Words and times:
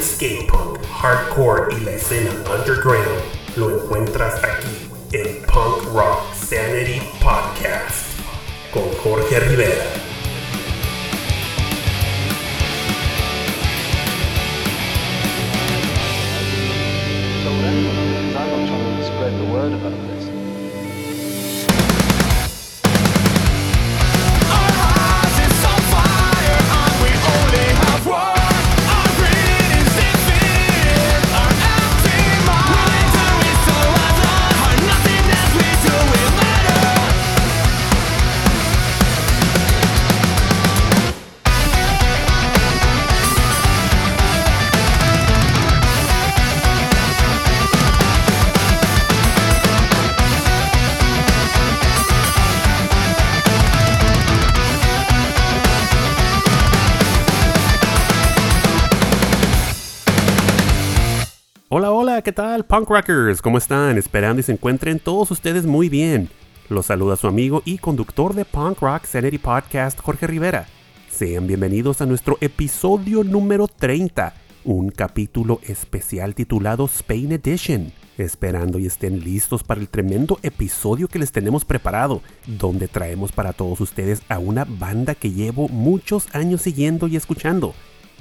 skate 0.00 0.46
punk, 0.48 0.78
hardcore 0.84 1.74
y 1.76 1.80
la 1.84 1.92
escena 1.92 2.30
underground 2.52 3.06
lo 3.56 3.70
encuentras 3.70 4.42
aquí 4.42 4.90
en 5.12 5.42
Punk 5.42 5.92
Rock 5.92 6.34
Sanity 6.34 7.02
Podcast 7.22 8.18
con 8.72 8.88
Jorge 9.02 9.40
Rivera. 9.40 9.89
¿Qué 62.30 62.34
tal, 62.34 62.64
punk 62.64 62.88
rockers? 62.88 63.42
¿Cómo 63.42 63.58
están? 63.58 63.98
Esperando 63.98 64.38
y 64.38 64.44
se 64.44 64.52
encuentren 64.52 65.00
todos 65.00 65.32
ustedes 65.32 65.66
muy 65.66 65.88
bien. 65.88 66.30
Los 66.68 66.86
saluda 66.86 67.16
su 67.16 67.26
amigo 67.26 67.60
y 67.64 67.78
conductor 67.78 68.34
de 68.34 68.44
Punk 68.44 68.78
Rock 68.78 69.04
Sanity 69.04 69.38
Podcast, 69.38 69.98
Jorge 69.98 70.28
Rivera. 70.28 70.68
Sean 71.10 71.48
bienvenidos 71.48 72.00
a 72.00 72.06
nuestro 72.06 72.38
episodio 72.40 73.24
número 73.24 73.66
30, 73.66 74.32
un 74.62 74.90
capítulo 74.90 75.58
especial 75.64 76.36
titulado 76.36 76.84
Spain 76.84 77.32
Edition. 77.32 77.92
Esperando 78.16 78.78
y 78.78 78.86
estén 78.86 79.24
listos 79.24 79.64
para 79.64 79.80
el 79.80 79.88
tremendo 79.88 80.38
episodio 80.44 81.08
que 81.08 81.18
les 81.18 81.32
tenemos 81.32 81.64
preparado, 81.64 82.22
donde 82.46 82.86
traemos 82.86 83.32
para 83.32 83.52
todos 83.52 83.80
ustedes 83.80 84.22
a 84.28 84.38
una 84.38 84.64
banda 84.64 85.16
que 85.16 85.32
llevo 85.32 85.66
muchos 85.66 86.32
años 86.32 86.62
siguiendo 86.62 87.08
y 87.08 87.16
escuchando 87.16 87.74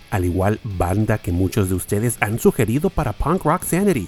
al 0.10 0.26
igual 0.26 0.60
banda 0.64 1.18
que 1.18 1.32
muchos 1.32 1.70
de 1.70 1.76
ustedes 1.76 2.18
han 2.22 2.40
sugerido 2.40 2.90
para 2.90 3.14
Punk 3.14 3.44
Rock 3.44 3.64
Sanity. 3.64 4.08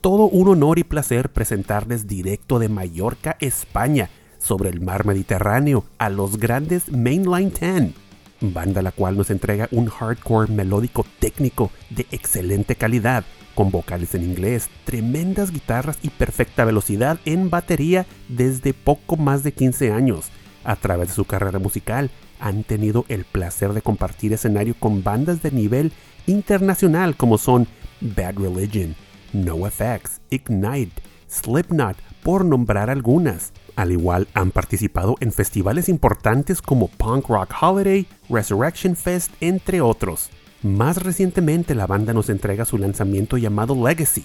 Todo 0.00 0.24
un 0.24 0.48
honor 0.48 0.78
y 0.78 0.84
placer 0.84 1.30
presentarles 1.30 2.06
directo 2.06 2.58
de 2.58 2.68
Mallorca, 2.68 3.36
España, 3.40 4.10
sobre 4.38 4.68
el 4.70 4.80
mar 4.80 5.06
Mediterráneo, 5.06 5.84
a 5.98 6.10
los 6.10 6.38
grandes 6.38 6.92
Mainline 6.92 7.50
10, 7.50 8.52
banda 8.52 8.82
la 8.82 8.92
cual 8.92 9.16
nos 9.16 9.30
entrega 9.30 9.68
un 9.70 9.86
hardcore 9.86 10.52
melódico 10.52 11.06
técnico 11.18 11.70
de 11.88 12.06
excelente 12.10 12.76
calidad, 12.76 13.24
con 13.54 13.70
vocales 13.70 14.14
en 14.14 14.24
inglés, 14.24 14.68
tremendas 14.84 15.50
guitarras 15.50 15.98
y 16.02 16.10
perfecta 16.10 16.64
velocidad 16.64 17.18
en 17.24 17.48
batería 17.48 18.04
desde 18.28 18.74
poco 18.74 19.16
más 19.16 19.42
de 19.42 19.52
15 19.52 19.92
años. 19.92 20.26
A 20.64 20.76
través 20.76 21.08
de 21.08 21.14
su 21.14 21.24
carrera 21.24 21.58
musical, 21.58 22.10
han 22.40 22.64
tenido 22.64 23.04
el 23.08 23.24
placer 23.24 23.72
de 23.72 23.82
compartir 23.82 24.32
escenario 24.32 24.74
con 24.78 25.02
bandas 25.02 25.42
de 25.42 25.50
nivel 25.50 25.92
internacional 26.26 27.16
como 27.16 27.38
son 27.38 27.66
Bad 28.00 28.36
Religion, 28.36 28.94
NoFX, 29.32 30.20
Ignite, 30.30 31.02
Slipknot, 31.28 31.96
por 32.22 32.44
nombrar 32.44 32.90
algunas. 32.90 33.52
Al 33.76 33.92
igual 33.92 34.28
han 34.34 34.50
participado 34.50 35.16
en 35.20 35.32
festivales 35.32 35.88
importantes 35.88 36.62
como 36.62 36.88
Punk 36.88 37.28
Rock 37.28 37.54
Holiday, 37.60 38.06
Resurrection 38.28 38.94
Fest, 38.96 39.32
entre 39.40 39.80
otros. 39.80 40.30
Más 40.62 41.02
recientemente 41.02 41.74
la 41.74 41.86
banda 41.86 42.14
nos 42.14 42.30
entrega 42.30 42.64
su 42.64 42.78
lanzamiento 42.78 43.36
llamado 43.36 43.74
Legacy, 43.74 44.24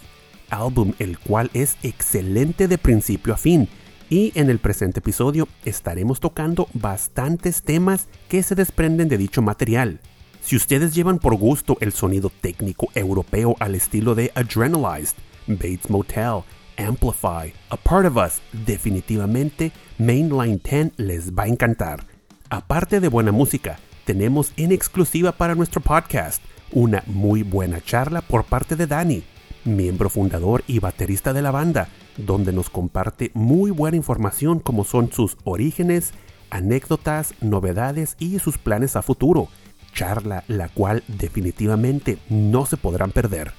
álbum 0.49 0.93
el 0.99 1.19
cual 1.19 1.49
es 1.53 1.77
excelente 1.83 2.67
de 2.67 2.77
principio 2.77 3.33
a 3.33 3.37
fin, 3.37 3.67
y 4.09 4.31
en 4.35 4.49
el 4.49 4.59
presente 4.59 4.99
episodio 4.99 5.47
estaremos 5.65 6.19
tocando 6.19 6.67
bastantes 6.73 7.61
temas 7.61 8.07
que 8.27 8.43
se 8.43 8.55
desprenden 8.55 9.07
de 9.07 9.17
dicho 9.17 9.41
material. 9.41 9.99
Si 10.41 10.55
ustedes 10.55 10.95
llevan 10.95 11.19
por 11.19 11.35
gusto 11.35 11.77
el 11.79 11.93
sonido 11.93 12.31
técnico 12.41 12.87
europeo 12.95 13.55
al 13.59 13.75
estilo 13.75 14.15
de 14.15 14.31
Adrenalized, 14.35 15.15
Bates 15.47 15.89
Motel, 15.89 16.43
Amplify, 16.77 17.53
A 17.69 17.77
Part 17.77 18.07
of 18.07 18.17
Us, 18.17 18.41
definitivamente 18.65 19.71
Mainline 19.97 20.59
10 20.63 20.93
les 20.97 21.31
va 21.33 21.43
a 21.43 21.47
encantar. 21.47 22.05
Aparte 22.49 22.99
de 22.99 23.09
buena 23.09 23.31
música, 23.31 23.79
tenemos 24.05 24.53
en 24.57 24.71
exclusiva 24.71 25.33
para 25.33 25.55
nuestro 25.55 25.81
podcast 25.81 26.41
una 26.71 27.03
muy 27.05 27.43
buena 27.43 27.81
charla 27.81 28.21
por 28.21 28.45
parte 28.45 28.75
de 28.75 28.87
Dani, 28.87 29.23
miembro 29.65 30.09
fundador 30.09 30.63
y 30.67 30.79
baterista 30.79 31.33
de 31.33 31.41
la 31.41 31.51
banda, 31.51 31.89
donde 32.25 32.53
nos 32.53 32.69
comparte 32.69 33.31
muy 33.33 33.71
buena 33.71 33.97
información 33.97 34.59
como 34.59 34.83
son 34.83 35.11
sus 35.11 35.37
orígenes, 35.43 36.13
anécdotas, 36.49 37.33
novedades 37.41 38.15
y 38.19 38.39
sus 38.39 38.57
planes 38.57 38.95
a 38.95 39.01
futuro. 39.01 39.47
Charla 39.93 40.43
la 40.47 40.69
cual 40.69 41.03
definitivamente 41.07 42.19
no 42.29 42.65
se 42.65 42.77
podrán 42.77 43.11
perder. 43.11 43.53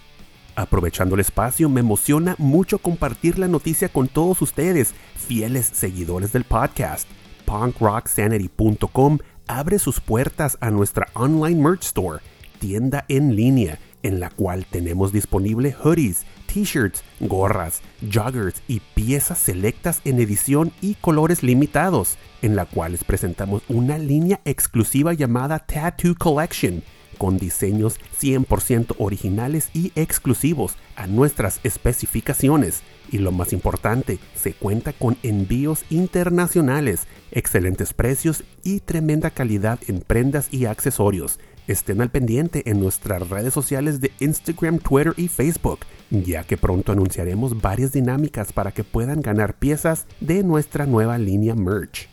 Aprovechando 0.56 1.15
el 1.15 1.20
espacio, 1.20 1.69
me 1.69 1.81
emociona 1.81 2.34
mucho 2.38 2.78
compartir 2.78 3.38
la 3.38 3.49
noticia 3.49 3.88
con 3.88 4.09
todos 4.09 4.43
ustedes, 4.43 4.94
fieles 5.16 5.66
seguidores 5.66 6.32
del 6.32 6.44
podcast. 6.44 7.09
punkrocksanity.com 7.47 9.19
abre 9.47 9.78
sus 9.78 10.00
puertas 10.00 10.59
a 10.60 10.70
nuestra 10.70 11.09
online 11.15 11.60
merch 11.60 11.84
store, 11.84 12.20
tienda 12.59 13.04
en 13.09 13.34
línea, 13.34 13.78
en 14.03 14.20
la 14.20 14.31
cual 14.31 14.66
tenemos 14.66 15.12
disponible 15.12 15.72
hoodies, 15.72 16.25
t-shirts, 16.53 17.05
gorras, 17.21 17.81
joggers 18.12 18.61
y 18.66 18.81
piezas 18.94 19.38
selectas 19.38 20.00
en 20.05 20.21
edición 20.21 20.72
y 20.81 20.94
colores 20.94 21.43
limitados, 21.43 22.16
en 22.43 22.56
la 22.56 22.66
cual 22.66 22.93
les 22.93 23.05
presentamos 23.05 23.62
una 23.69 23.99
línea 23.99 24.41
exclusiva 24.44 25.12
llamada 25.12 25.61
Tattoo 25.61 26.15
Collection, 26.16 26.83
con 27.19 27.38
diseños 27.38 28.00
100% 28.21 28.97
originales 28.99 29.71
y 29.75 29.93
exclusivos 29.94 30.77
a 30.97 31.06
nuestras 31.06 31.61
especificaciones. 31.62 32.82
Y 33.12 33.19
lo 33.19 33.31
más 33.31 33.53
importante, 33.53 34.19
se 34.34 34.55
cuenta 34.55 34.93
con 34.93 35.19
envíos 35.22 35.84
internacionales, 35.91 37.06
excelentes 37.31 37.93
precios 37.93 38.43
y 38.65 38.81
tremenda 38.81 39.31
calidad 39.31 39.78
en 39.87 40.00
prendas 40.00 40.49
y 40.50 40.65
accesorios. 40.65 41.38
Estén 41.70 42.00
al 42.00 42.10
pendiente 42.10 42.69
en 42.69 42.81
nuestras 42.81 43.28
redes 43.28 43.54
sociales 43.54 44.00
de 44.00 44.10
Instagram, 44.19 44.81
Twitter 44.81 45.14
y 45.16 45.28
Facebook, 45.28 45.78
ya 46.10 46.42
que 46.42 46.56
pronto 46.56 46.91
anunciaremos 46.91 47.62
varias 47.62 47.92
dinámicas 47.92 48.53
para 48.53 48.72
que 48.72 48.82
puedan 48.82 49.20
ganar 49.20 49.56
piezas 49.56 50.08
de 50.19 50.42
nuestra 50.42 50.84
nueva 50.84 51.16
línea 51.16 51.54
merch. 51.54 52.08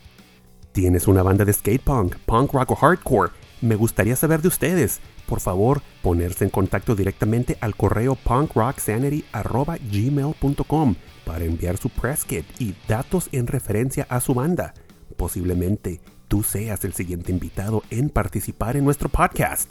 ¿Tienes 0.70 1.08
una 1.08 1.24
banda 1.24 1.44
de 1.44 1.52
skate 1.52 1.82
punk, 1.82 2.14
punk 2.24 2.52
rock 2.52 2.70
o 2.70 2.76
hardcore? 2.76 3.32
Me 3.60 3.74
gustaría 3.74 4.14
saber 4.14 4.42
de 4.42 4.46
ustedes. 4.46 5.00
Por 5.26 5.40
favor, 5.40 5.82
ponerse 6.02 6.44
en 6.44 6.50
contacto 6.50 6.94
directamente 6.94 7.58
al 7.60 7.74
correo 7.74 8.14
punkrocksanity.gmail.com 8.14 10.94
para 11.24 11.44
enviar 11.44 11.78
su 11.78 11.88
press 11.88 12.24
kit 12.24 12.44
y 12.60 12.76
datos 12.86 13.28
en 13.32 13.48
referencia 13.48 14.06
a 14.08 14.20
su 14.20 14.34
banda. 14.34 14.72
Posiblemente 15.16 16.00
tú 16.28 16.42
seas 16.42 16.84
el 16.84 16.92
siguiente 16.92 17.32
invitado 17.32 17.82
en 17.90 18.10
participar 18.10 18.76
en 18.76 18.84
nuestro 18.84 19.08
podcast. 19.08 19.70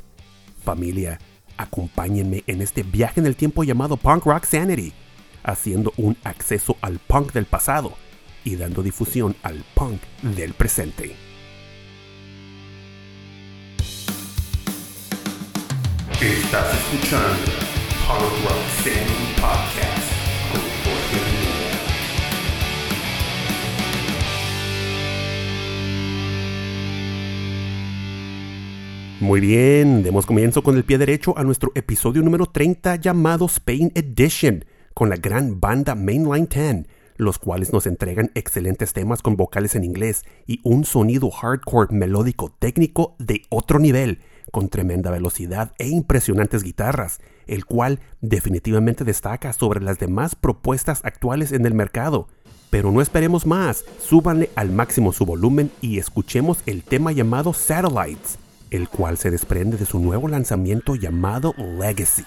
Familia, 0.63 1.19
acompáñenme 1.55 2.43
en 2.47 2.61
este 2.61 2.83
viaje 2.83 3.19
en 3.19 3.27
el 3.27 3.35
tiempo 3.35 3.63
llamado 3.63 3.95
Punk 3.95 4.25
Rock 4.25 4.43
Sanity, 4.45 4.91
haciendo 5.43 5.93
un 5.97 6.17
acceso 6.23 6.75
al 6.81 6.99
punk 6.99 7.31
del 7.31 7.45
pasado 7.45 7.93
y 8.43 8.55
dando 8.55 8.83
difusión 8.83 9.35
al 9.43 9.63
punk 9.75 10.01
del 10.21 10.53
presente. 10.53 11.15
Estás 16.19 16.73
escuchando 16.73 17.51
Punk 18.07 18.49
Rock 18.49 18.83
Sanity 18.83 19.39
Podcast 19.39 19.86
Muy 29.19 29.39
bien, 29.39 30.03
demos 30.03 30.27
comienzo 30.27 30.61
con 30.61 30.77
el 30.77 30.83
pie 30.83 30.99
derecho 30.99 31.35
a 31.39 31.43
nuestro 31.43 31.71
episodio 31.73 32.21
número 32.21 32.45
30 32.45 32.97
llamado 32.97 33.47
Spain 33.47 33.91
Edition, 33.95 34.63
con 34.93 35.09
la 35.09 35.15
gran 35.15 35.59
banda 35.59 35.95
Mainline 35.95 36.47
10, 36.47 36.85
los 37.15 37.39
cuales 37.39 37.73
nos 37.73 37.87
entregan 37.87 38.29
excelentes 38.35 38.93
temas 38.93 39.23
con 39.23 39.35
vocales 39.35 39.73
en 39.73 39.83
inglés 39.83 40.23
y 40.45 40.59
un 40.61 40.85
sonido 40.85 41.31
hardcore 41.31 41.95
melódico 41.95 42.53
técnico 42.59 43.15
de 43.17 43.41
otro 43.49 43.79
nivel, 43.79 44.19
con 44.51 44.69
tremenda 44.69 45.09
velocidad 45.09 45.73
e 45.79 45.87
impresionantes 45.87 46.61
guitarras, 46.61 47.19
el 47.47 47.65
cual 47.65 47.99
definitivamente 48.21 49.03
destaca 49.03 49.51
sobre 49.51 49.81
las 49.81 49.97
demás 49.97 50.35
propuestas 50.35 51.03
actuales 51.03 51.53
en 51.53 51.65
el 51.65 51.73
mercado. 51.73 52.27
Pero 52.69 52.91
no 52.91 53.01
esperemos 53.01 53.47
más, 53.47 53.83
súbanle 53.99 54.51
al 54.53 54.69
máximo 54.69 55.11
su 55.11 55.25
volumen 55.25 55.71
y 55.81 55.97
escuchemos 55.97 56.59
el 56.67 56.83
tema 56.83 57.11
llamado 57.13 57.51
Satellites 57.53 58.37
el 58.71 58.89
cual 58.89 59.17
se 59.17 59.31
desprende 59.31 59.77
de 59.77 59.85
su 59.85 59.99
nuevo 59.99 60.27
lanzamiento 60.27 60.95
llamado 60.95 61.53
Legacy. 61.57 62.25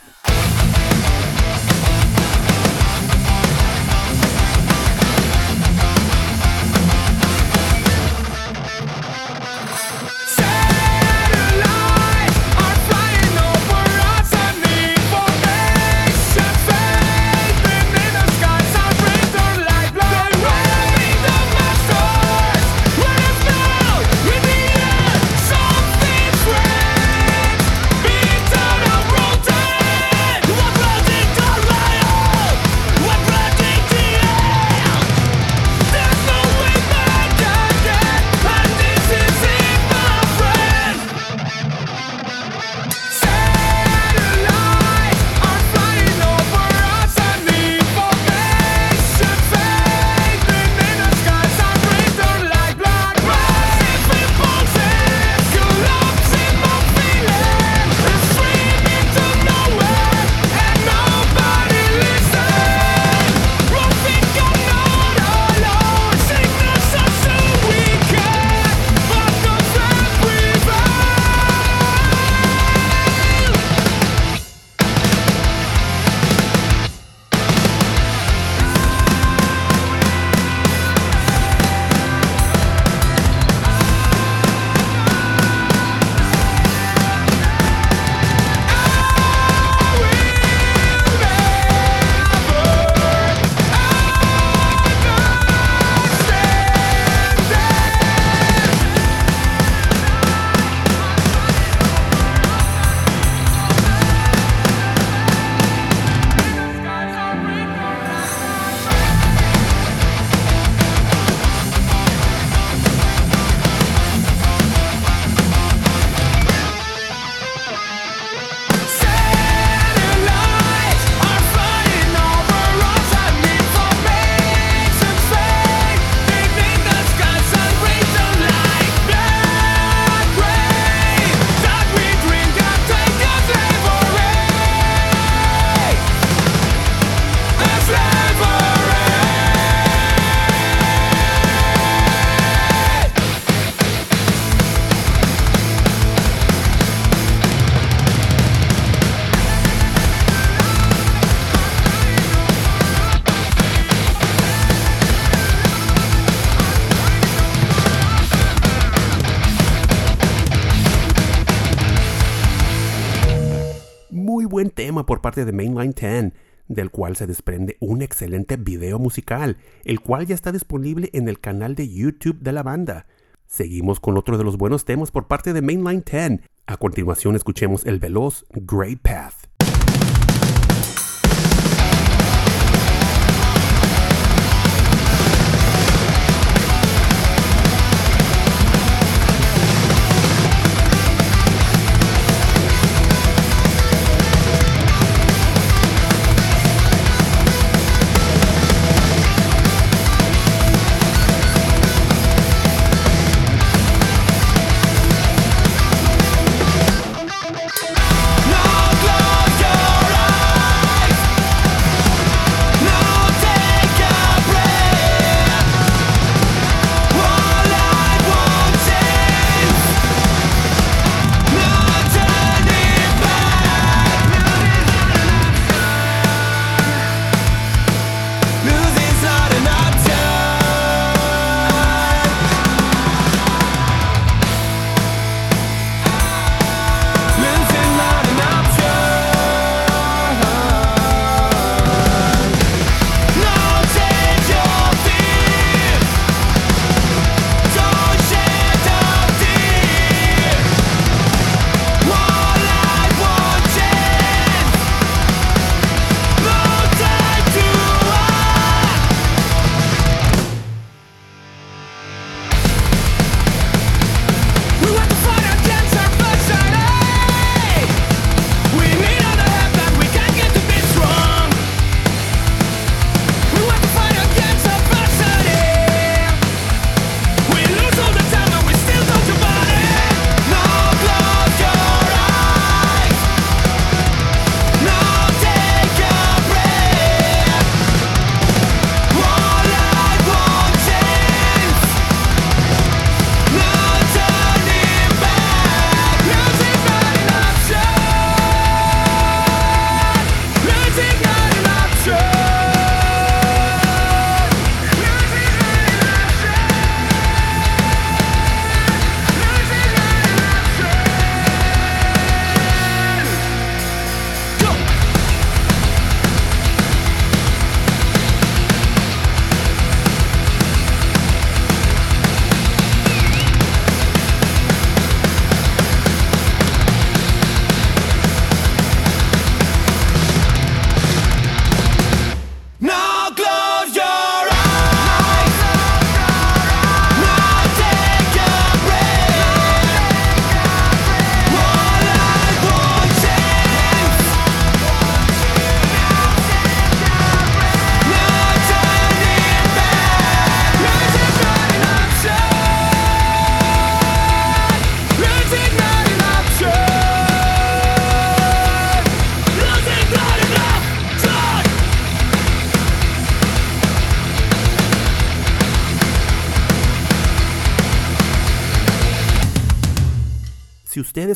por 165.07 165.21
parte 165.21 165.45
de 165.45 165.53
Mainline 165.53 165.93
10, 165.93 166.33
del 166.69 166.91
cual 166.91 167.17
se 167.17 167.27
desprende 167.27 167.77
un 167.81 168.03
excelente 168.03 168.57
video 168.57 168.99
musical, 168.99 169.57
el 169.85 170.01
cual 170.01 170.27
ya 170.27 170.35
está 170.35 170.53
disponible 170.53 171.11
en 171.13 171.29
el 171.29 171.41
canal 171.41 171.75
de 171.75 171.89
YouTube 171.89 172.39
de 172.41 172.53
la 172.53 172.63
banda. 172.63 173.07
Seguimos 173.47 173.99
con 173.99 174.17
otro 174.17 174.39
de 174.39 174.45
los 174.45 174.57
buenos 174.57 174.85
temas 174.85 175.11
por 175.11 175.27
parte 175.27 175.53
de 175.53 175.63
Mainline 175.63 176.05
10. 176.09 176.41
A 176.67 176.77
continuación 176.77 177.35
escuchemos 177.35 177.85
el 177.85 177.99
veloz 177.99 178.47
Great 178.53 179.01
Path. 179.01 179.50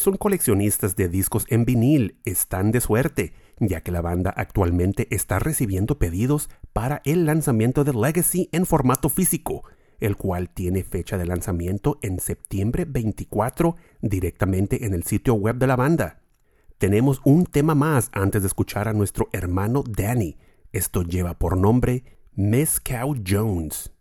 Son 0.05 0.19
coleccionistas 0.19 0.97
de 0.97 1.09
discos 1.09 1.47
en 1.49 1.65
vinil, 1.65 2.19
están 2.27 2.73
de 2.73 2.83
suerte, 2.83 3.33
ya 3.59 3.81
que 3.81 3.91
la 3.91 4.03
banda 4.03 4.35
actualmente 4.37 5.09
está 5.11 5.39
recibiendo 5.39 5.99
pedidos 5.99 6.51
para 6.75 7.01
el 7.07 7.25
lanzamiento 7.25 7.85
de 7.85 7.95
Legacy 7.95 8.51
en 8.53 8.67
formato 8.67 9.09
físico, 9.09 9.65
el 10.01 10.17
cual 10.17 10.51
tiene 10.51 10.85
fecha 10.85 11.17
de 11.17 11.25
lanzamiento 11.25 11.99
en 12.03 12.21
septiembre 12.21 12.85
24 12.85 13.77
directamente 14.03 14.85
en 14.85 14.93
el 14.93 15.05
sitio 15.05 15.35
web 15.35 15.57
de 15.57 15.69
la 15.69 15.77
banda. 15.77 16.21
Tenemos 16.77 17.23
un 17.25 17.47
tema 17.47 17.75
más 17.75 18.11
antes 18.13 18.43
de 18.43 18.49
escuchar 18.49 18.89
a 18.89 18.93
nuestro 18.93 19.31
hermano 19.33 19.85
Danny. 19.89 20.37
Esto 20.71 21.03
lleva 21.03 21.39
por 21.39 21.57
nombre 21.57 22.05
Miss 22.35 22.79
Cow 22.79 23.17
Jones. 23.27 23.94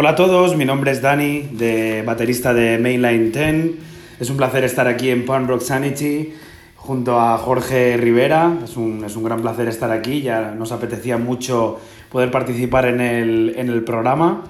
Hola 0.00 0.10
a 0.10 0.14
todos, 0.14 0.54
mi 0.54 0.64
nombre 0.64 0.92
es 0.92 1.02
Dani, 1.02 1.48
de 1.50 2.04
baterista 2.06 2.54
de 2.54 2.78
Mainline 2.78 3.32
10. 3.32 4.20
Es 4.20 4.30
un 4.30 4.36
placer 4.36 4.62
estar 4.62 4.86
aquí 4.86 5.10
en 5.10 5.26
Punk 5.26 5.48
Rock 5.48 5.60
Sanity 5.60 6.34
junto 6.76 7.18
a 7.18 7.36
Jorge 7.36 7.96
Rivera. 7.96 8.58
Es 8.62 8.76
un, 8.76 9.04
es 9.04 9.16
un 9.16 9.24
gran 9.24 9.42
placer 9.42 9.66
estar 9.66 9.90
aquí, 9.90 10.22
ya 10.22 10.54
nos 10.56 10.70
apetecía 10.70 11.18
mucho 11.18 11.80
poder 12.12 12.30
participar 12.30 12.86
en 12.86 13.00
el, 13.00 13.54
en 13.56 13.70
el 13.70 13.82
programa. 13.82 14.44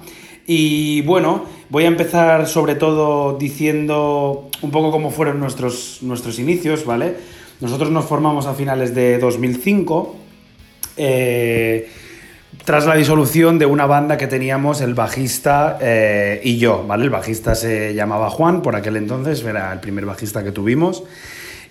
Y 0.45 1.01
bueno, 1.01 1.45
voy 1.69 1.85
a 1.85 1.87
empezar 1.87 2.45
sobre 2.45 2.75
todo 2.75 3.35
diciendo 3.39 4.51
un 4.61 4.69
poco 4.69 4.91
cómo 4.91 5.09
fueron 5.09 5.39
nuestros, 5.39 6.03
nuestros 6.03 6.37
inicios, 6.37 6.85
¿vale? 6.85 7.15
Nosotros 7.59 7.89
nos 7.89 8.05
formamos 8.05 8.45
a 8.45 8.53
finales 8.53 8.93
de 8.93 9.17
2005. 9.17 10.15
eh, 10.97 11.89
tras 12.69 12.85
la 12.85 12.93
disolución 12.93 13.57
de 13.57 13.65
una 13.65 13.87
banda 13.87 14.15
que 14.15 14.27
teníamos 14.27 14.81
el 14.81 14.93
bajista 14.93 15.79
eh, 15.81 16.39
y 16.43 16.59
yo, 16.59 16.85
¿vale? 16.85 17.05
El 17.05 17.09
bajista 17.09 17.55
se 17.55 17.95
llamaba 17.95 18.29
Juan, 18.29 18.61
por 18.61 18.75
aquel 18.75 18.95
entonces 18.97 19.43
era 19.43 19.73
el 19.73 19.79
primer 19.79 20.05
bajista 20.05 20.43
que 20.43 20.51
tuvimos. 20.51 21.01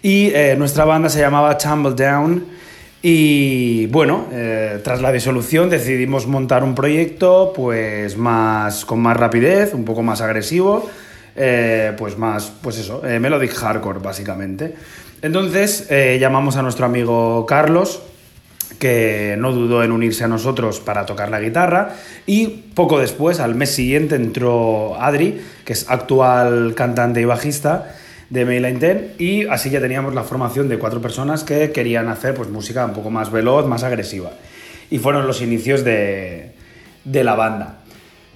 Y 0.02 0.32
eh, 0.34 0.56
nuestra 0.58 0.84
banda 0.84 1.08
se 1.08 1.20
llamaba 1.20 1.56
Tumble 1.56 1.92
Down. 1.92 2.44
Y 3.00 3.86
bueno, 3.86 4.26
eh, 4.32 4.80
tras 4.82 5.00
la 5.00 5.12
disolución 5.12 5.70
decidimos 5.70 6.26
montar 6.26 6.64
un 6.64 6.74
proyecto 6.74 7.52
pues 7.54 8.16
más, 8.16 8.84
con 8.84 8.98
más 8.98 9.16
rapidez, 9.16 9.74
un 9.74 9.84
poco 9.84 10.02
más 10.02 10.20
agresivo, 10.20 10.90
pues 11.96 12.18
más, 12.18 12.52
pues 12.60 12.76
eso, 12.76 13.02
melodic 13.20 13.54
hardcore 13.54 14.00
básicamente. 14.00 14.74
Entonces 15.22 15.88
llamamos 16.18 16.56
a 16.56 16.62
nuestro 16.62 16.86
amigo 16.86 17.46
Carlos, 17.46 18.02
que 18.78 19.36
no 19.38 19.52
dudó 19.52 19.82
en 19.82 19.92
unirse 19.92 20.24
a 20.24 20.28
nosotros 20.28 20.80
para 20.80 21.06
tocar 21.06 21.30
la 21.30 21.40
guitarra 21.40 21.96
y 22.26 22.46
poco 22.74 22.98
después, 22.98 23.40
al 23.40 23.54
mes 23.54 23.70
siguiente, 23.70 24.16
entró 24.16 25.00
Adri, 25.00 25.40
que 25.64 25.72
es 25.72 25.88
actual 25.90 26.74
cantante 26.74 27.20
y 27.20 27.24
bajista 27.24 27.94
de 28.30 28.44
Mainline 28.44 28.78
10 28.78 29.20
y 29.20 29.46
así 29.46 29.70
ya 29.70 29.80
teníamos 29.80 30.14
la 30.14 30.22
formación 30.22 30.68
de 30.68 30.78
cuatro 30.78 31.00
personas 31.00 31.44
que 31.44 31.72
querían 31.72 32.08
hacer 32.08 32.34
pues, 32.34 32.48
música 32.48 32.84
un 32.84 32.92
poco 32.92 33.10
más 33.10 33.30
veloz, 33.32 33.66
más 33.66 33.82
agresiva. 33.82 34.30
Y 34.90 34.98
fueron 34.98 35.26
los 35.26 35.42
inicios 35.42 35.84
de, 35.84 36.52
de 37.04 37.24
la 37.24 37.34
banda. 37.34 37.78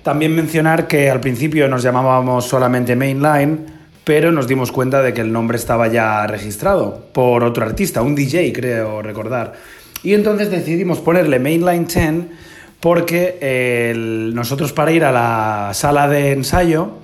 También 0.02 0.34
mencionar 0.34 0.88
que 0.88 1.10
al 1.10 1.20
principio 1.20 1.68
nos 1.68 1.82
llamábamos 1.82 2.46
solamente 2.46 2.96
Mainline, 2.96 3.66
pero 4.04 4.32
nos 4.32 4.48
dimos 4.48 4.72
cuenta 4.72 5.00
de 5.00 5.14
que 5.14 5.20
el 5.20 5.32
nombre 5.32 5.56
estaba 5.56 5.86
ya 5.86 6.26
registrado 6.26 7.06
por 7.12 7.44
otro 7.44 7.64
artista, 7.64 8.02
un 8.02 8.14
DJ 8.14 8.52
creo 8.52 9.00
recordar. 9.00 9.52
Y 10.02 10.14
entonces 10.14 10.50
decidimos 10.50 10.98
ponerle 10.98 11.38
Mainline 11.38 11.86
10 11.86 12.14
porque 12.80 13.38
eh, 13.40 13.92
nosotros 13.96 14.72
para 14.72 14.90
ir 14.90 15.04
a 15.04 15.12
la 15.12 15.70
sala 15.74 16.08
de 16.08 16.32
ensayo 16.32 16.98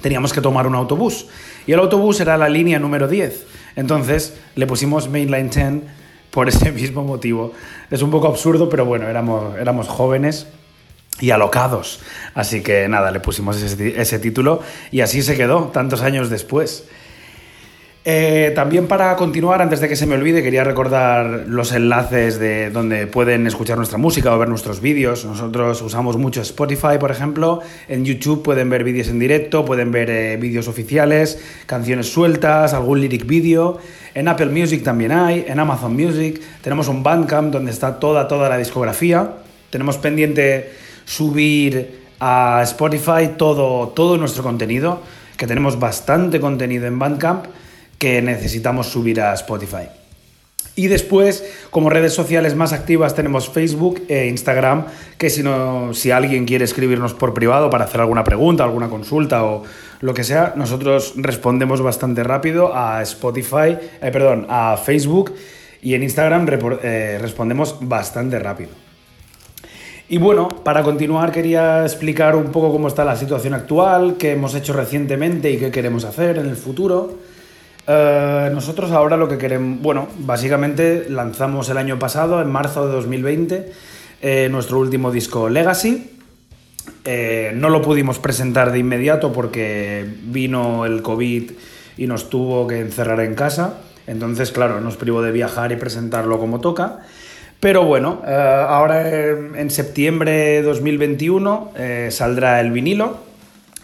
teníamos 0.00 0.32
que 0.32 0.40
tomar 0.40 0.66
un 0.66 0.74
autobús. 0.74 1.28
Y 1.66 1.72
el 1.72 1.78
autobús 1.78 2.20
era 2.20 2.36
la 2.36 2.48
línea 2.48 2.78
número 2.80 3.06
10. 3.06 3.46
Entonces 3.76 4.36
le 4.56 4.66
pusimos 4.66 5.08
Mainline 5.08 5.50
10 5.50 5.72
por 6.30 6.48
ese 6.50 6.72
mismo 6.72 7.04
motivo. 7.04 7.52
Es 7.90 8.02
un 8.02 8.10
poco 8.10 8.26
absurdo, 8.26 8.68
pero 8.68 8.84
bueno, 8.84 9.08
éramos, 9.08 9.56
éramos 9.56 9.86
jóvenes 9.88 10.48
y 11.20 11.30
alocados. 11.30 12.00
Así 12.34 12.62
que 12.62 12.88
nada, 12.88 13.12
le 13.12 13.20
pusimos 13.20 13.62
ese 13.62 14.18
título 14.18 14.62
y 14.90 15.02
así 15.02 15.22
se 15.22 15.36
quedó 15.36 15.70
tantos 15.72 16.02
años 16.02 16.30
después. 16.30 16.88
Eh, 18.04 18.50
también 18.56 18.88
para 18.88 19.14
continuar, 19.14 19.62
antes 19.62 19.80
de 19.80 19.88
que 19.88 19.94
se 19.94 20.06
me 20.06 20.16
olvide, 20.16 20.42
quería 20.42 20.64
recordar 20.64 21.44
los 21.46 21.70
enlaces 21.70 22.40
de 22.40 22.70
donde 22.70 23.06
pueden 23.06 23.46
escuchar 23.46 23.76
nuestra 23.76 23.96
música 23.96 24.34
o 24.34 24.38
ver 24.40 24.48
nuestros 24.48 24.80
vídeos. 24.80 25.24
Nosotros 25.24 25.80
usamos 25.82 26.16
mucho 26.16 26.40
Spotify, 26.40 26.98
por 26.98 27.12
ejemplo. 27.12 27.60
En 27.86 28.04
YouTube 28.04 28.42
pueden 28.42 28.70
ver 28.70 28.82
vídeos 28.82 29.06
en 29.06 29.20
directo, 29.20 29.64
pueden 29.64 29.92
ver 29.92 30.10
eh, 30.10 30.36
vídeos 30.36 30.66
oficiales, 30.66 31.40
canciones 31.66 32.08
sueltas, 32.08 32.74
algún 32.74 33.00
lyric 33.00 33.24
video. 33.24 33.78
En 34.14 34.26
Apple 34.26 34.46
Music 34.46 34.82
también 34.82 35.12
hay, 35.12 35.44
en 35.46 35.60
Amazon 35.60 35.94
Music. 35.94 36.40
Tenemos 36.60 36.88
un 36.88 37.04
Bandcamp 37.04 37.52
donde 37.52 37.70
está 37.70 38.00
toda, 38.00 38.26
toda 38.26 38.48
la 38.48 38.58
discografía. 38.58 39.34
Tenemos 39.70 39.96
pendiente 39.98 40.72
subir 41.04 42.02
a 42.18 42.62
Spotify 42.64 43.30
todo, 43.36 43.90
todo 43.90 44.18
nuestro 44.18 44.42
contenido, 44.42 45.00
que 45.36 45.46
tenemos 45.46 45.78
bastante 45.78 46.40
contenido 46.40 46.88
en 46.88 46.98
Bandcamp 46.98 47.46
que 48.02 48.20
necesitamos 48.20 48.88
subir 48.88 49.20
a 49.20 49.32
Spotify. 49.34 49.86
Y 50.74 50.88
después, 50.88 51.44
como 51.70 51.88
redes 51.88 52.12
sociales 52.12 52.56
más 52.56 52.72
activas, 52.72 53.14
tenemos 53.14 53.48
Facebook 53.48 54.02
e 54.08 54.26
Instagram, 54.26 54.86
que 55.18 55.30
si, 55.30 55.44
no, 55.44 55.94
si 55.94 56.10
alguien 56.10 56.44
quiere 56.44 56.64
escribirnos 56.64 57.14
por 57.14 57.32
privado 57.32 57.70
para 57.70 57.84
hacer 57.84 58.00
alguna 58.00 58.24
pregunta, 58.24 58.64
alguna 58.64 58.88
consulta 58.88 59.44
o 59.44 59.62
lo 60.00 60.14
que 60.14 60.24
sea, 60.24 60.54
nosotros 60.56 61.14
respondemos 61.14 61.80
bastante 61.80 62.24
rápido 62.24 62.74
a 62.74 63.00
Spotify, 63.02 63.78
eh, 64.00 64.10
perdón, 64.10 64.48
a 64.48 64.76
Facebook 64.76 65.32
y 65.80 65.94
en 65.94 66.02
Instagram 66.02 66.48
eh, 66.82 67.18
respondemos 67.20 67.76
bastante 67.82 68.40
rápido. 68.40 68.70
Y 70.08 70.18
bueno, 70.18 70.48
para 70.48 70.82
continuar 70.82 71.30
quería 71.30 71.84
explicar 71.84 72.34
un 72.34 72.50
poco 72.50 72.72
cómo 72.72 72.88
está 72.88 73.04
la 73.04 73.14
situación 73.14 73.54
actual, 73.54 74.16
qué 74.18 74.32
hemos 74.32 74.56
hecho 74.56 74.72
recientemente 74.72 75.52
y 75.52 75.58
qué 75.58 75.70
queremos 75.70 76.04
hacer 76.04 76.38
en 76.38 76.48
el 76.48 76.56
futuro. 76.56 77.30
Eh, 77.86 78.50
nosotros 78.52 78.92
ahora 78.92 79.16
lo 79.16 79.28
que 79.28 79.38
queremos, 79.38 79.80
bueno, 79.82 80.08
básicamente 80.18 81.06
lanzamos 81.08 81.68
el 81.68 81.78
año 81.78 81.98
pasado, 81.98 82.40
en 82.40 82.50
marzo 82.50 82.86
de 82.86 82.92
2020, 82.92 83.72
eh, 84.22 84.48
nuestro 84.50 84.78
último 84.78 85.10
disco 85.10 85.48
Legacy. 85.48 86.10
Eh, 87.04 87.52
no 87.54 87.68
lo 87.68 87.82
pudimos 87.82 88.18
presentar 88.18 88.72
de 88.72 88.78
inmediato 88.78 89.32
porque 89.32 90.06
vino 90.24 90.86
el 90.86 91.02
COVID 91.02 91.50
y 91.96 92.06
nos 92.06 92.30
tuvo 92.30 92.66
que 92.66 92.80
encerrar 92.80 93.20
en 93.20 93.34
casa. 93.34 93.80
Entonces, 94.06 94.52
claro, 94.52 94.80
nos 94.80 94.96
privó 94.96 95.22
de 95.22 95.32
viajar 95.32 95.72
y 95.72 95.76
presentarlo 95.76 96.38
como 96.38 96.60
toca. 96.60 97.00
Pero 97.60 97.84
bueno, 97.84 98.22
ahora 98.26 99.08
en 99.08 99.70
septiembre 99.70 100.32
de 100.32 100.62
2021 100.62 101.70
eh, 101.76 102.08
saldrá 102.10 102.60
el 102.60 102.72
vinilo, 102.72 103.18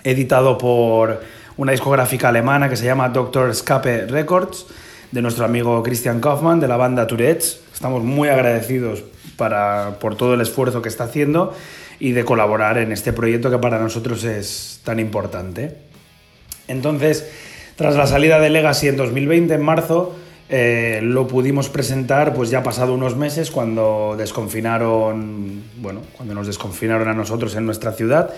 editado 0.02 0.58
por 0.58 1.20
una 1.59 1.73
discográfica 1.73 2.29
alemana 2.29 2.71
que 2.71 2.77
se 2.77 2.87
llama 2.87 3.11
Dr. 3.11 3.51
Escape 3.51 4.07
Records, 4.07 4.66
de 5.11 5.21
nuestro 5.21 5.44
amigo 5.44 5.83
Christian 5.83 6.21
Kaufmann, 6.21 6.61
de 6.61 6.68
la 6.68 6.77
banda 6.77 7.07
Tourette's. 7.07 7.61
Estamos 7.75 8.05
muy 8.05 8.29
agradecidos 8.29 9.03
para, 9.37 9.99
por 10.01 10.16
todo 10.16 10.35
el 10.35 10.40
esfuerzo 10.40 10.81
que 10.83 10.88
está 10.88 11.05
haciendo 11.05 11.53
y 11.99 12.12
de 12.12 12.25
colaborar 12.25 12.79
en 12.79 12.92
este 12.92 13.12
proyecto 13.12 13.51
que 13.51 13.59
para 13.59 13.81
nosotros 13.81 14.23
es 14.23 14.81
tan 14.85 15.01
importante. 15.01 15.77
Entonces, 16.68 17.29
tras 17.75 17.97
la 17.97 18.07
salida 18.07 18.38
de 18.38 18.51
Legacy 18.51 18.87
en 18.87 18.97
2020, 18.97 19.55
en 19.55 19.62
marzo, 19.62 20.14
eh, 20.49 21.01
lo 21.03 21.27
pudimos 21.27 21.68
presentar 21.68 22.35
pues 22.35 22.51
ya 22.51 22.62
pasado 22.62 22.94
unos 22.94 23.16
meses 23.16 23.51
cuando 23.51 24.14
desconfinaron, 24.16 25.64
bueno, 25.79 26.03
cuando 26.16 26.35
nos 26.35 26.47
desconfinaron 26.47 27.09
a 27.09 27.14
nosotros 27.14 27.57
en 27.57 27.66
nuestra 27.66 27.92
ciudad. 27.92 28.31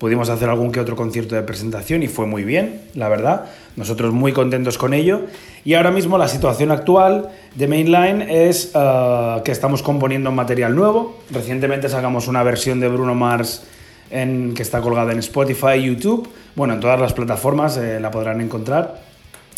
Pudimos 0.00 0.30
hacer 0.30 0.48
algún 0.48 0.72
que 0.72 0.80
otro 0.80 0.96
concierto 0.96 1.34
de 1.34 1.42
presentación 1.42 2.02
y 2.02 2.08
fue 2.08 2.24
muy 2.24 2.42
bien, 2.42 2.80
la 2.94 3.10
verdad. 3.10 3.44
Nosotros 3.76 4.14
muy 4.14 4.32
contentos 4.32 4.78
con 4.78 4.94
ello. 4.94 5.26
Y 5.62 5.74
ahora 5.74 5.90
mismo 5.90 6.16
la 6.16 6.26
situación 6.26 6.70
actual 6.70 7.28
de 7.54 7.68
Mainline 7.68 8.22
es 8.22 8.72
eh, 8.74 9.42
que 9.44 9.52
estamos 9.52 9.82
componiendo 9.82 10.32
material 10.32 10.74
nuevo. 10.74 11.18
Recientemente 11.30 11.90
sacamos 11.90 12.28
una 12.28 12.42
versión 12.42 12.80
de 12.80 12.88
Bruno 12.88 13.14
Mars 13.14 13.64
en, 14.10 14.54
que 14.54 14.62
está 14.62 14.80
colgada 14.80 15.12
en 15.12 15.18
Spotify 15.18 15.82
YouTube. 15.82 16.26
Bueno, 16.54 16.72
en 16.72 16.80
todas 16.80 16.98
las 16.98 17.12
plataformas 17.12 17.76
eh, 17.76 18.00
la 18.00 18.10
podrán 18.10 18.40
encontrar. 18.40 19.02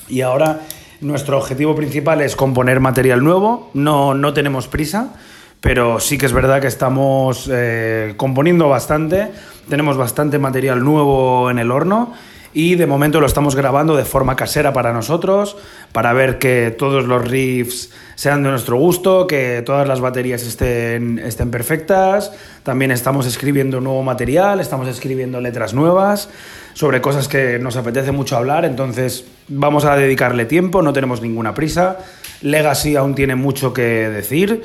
Y 0.09 0.23
ahora 0.23 0.59
nuestro 1.03 1.39
objetivo 1.39 1.77
principal 1.77 2.21
es 2.21 2.35
componer 2.35 2.81
material 2.81 3.23
nuevo. 3.23 3.71
No, 3.75 4.15
no 4.15 4.35
tenemos 4.35 4.67
prisa, 4.67 5.15
pero 5.61 6.01
sí 6.01 6.19
que 6.19 6.27
es 6.27 6.33
verdad 6.33 6.61
que 6.61 6.67
estamos 6.67 7.49
eh, 7.49 8.15
componiendo 8.17 8.69
bastante. 8.69 9.29
Tenemos 9.69 9.97
bastante 9.97 10.39
material 10.39 10.85
nuevo 10.85 11.51
en 11.51 11.59
el 11.59 11.71
horno. 11.71 12.13
Y 12.55 12.75
de 12.75 12.87
momento 12.87 13.19
lo 13.19 13.27
estamos 13.27 13.57
grabando 13.57 13.97
de 13.97 14.05
forma 14.05 14.37
casera 14.37 14.75
para 14.75 14.93
nosotros, 14.93 15.57
para 15.91 16.13
ver 16.13 16.39
que 16.39 16.75
todos 16.77 17.07
los 17.07 17.27
riffs 17.27 17.91
sean 18.15 18.43
de 18.43 18.51
nuestro 18.51 18.77
gusto, 18.77 19.27
que 19.27 19.63
todas 19.65 19.89
las 19.89 20.01
baterías 20.01 20.43
estén, 20.43 21.19
estén 21.19 21.51
perfectas. 21.51 22.31
También 22.63 22.91
estamos 22.91 23.27
escribiendo 23.27 23.81
nuevo 23.81 24.03
material, 24.03 24.61
estamos 24.61 24.87
escribiendo 24.89 25.41
letras 25.41 25.73
nuevas 25.73 26.29
sobre 26.75 27.01
cosas 27.01 27.27
que 27.27 27.59
nos 27.59 27.77
apetece 27.77 28.13
mucho 28.13 28.37
hablar, 28.37 28.65
entonces 28.65 29.25
vamos 29.49 29.85
a 29.85 29.97
dedicarle 29.97 30.45
tiempo, 30.45 30.83
no 30.83 30.93
tenemos 30.93 31.23
ninguna 31.23 31.55
prisa. 31.55 31.99
Legacy 32.43 32.97
aún 32.97 33.15
tiene 33.15 33.35
mucho 33.35 33.73
que 33.73 33.83
decir, 33.83 34.63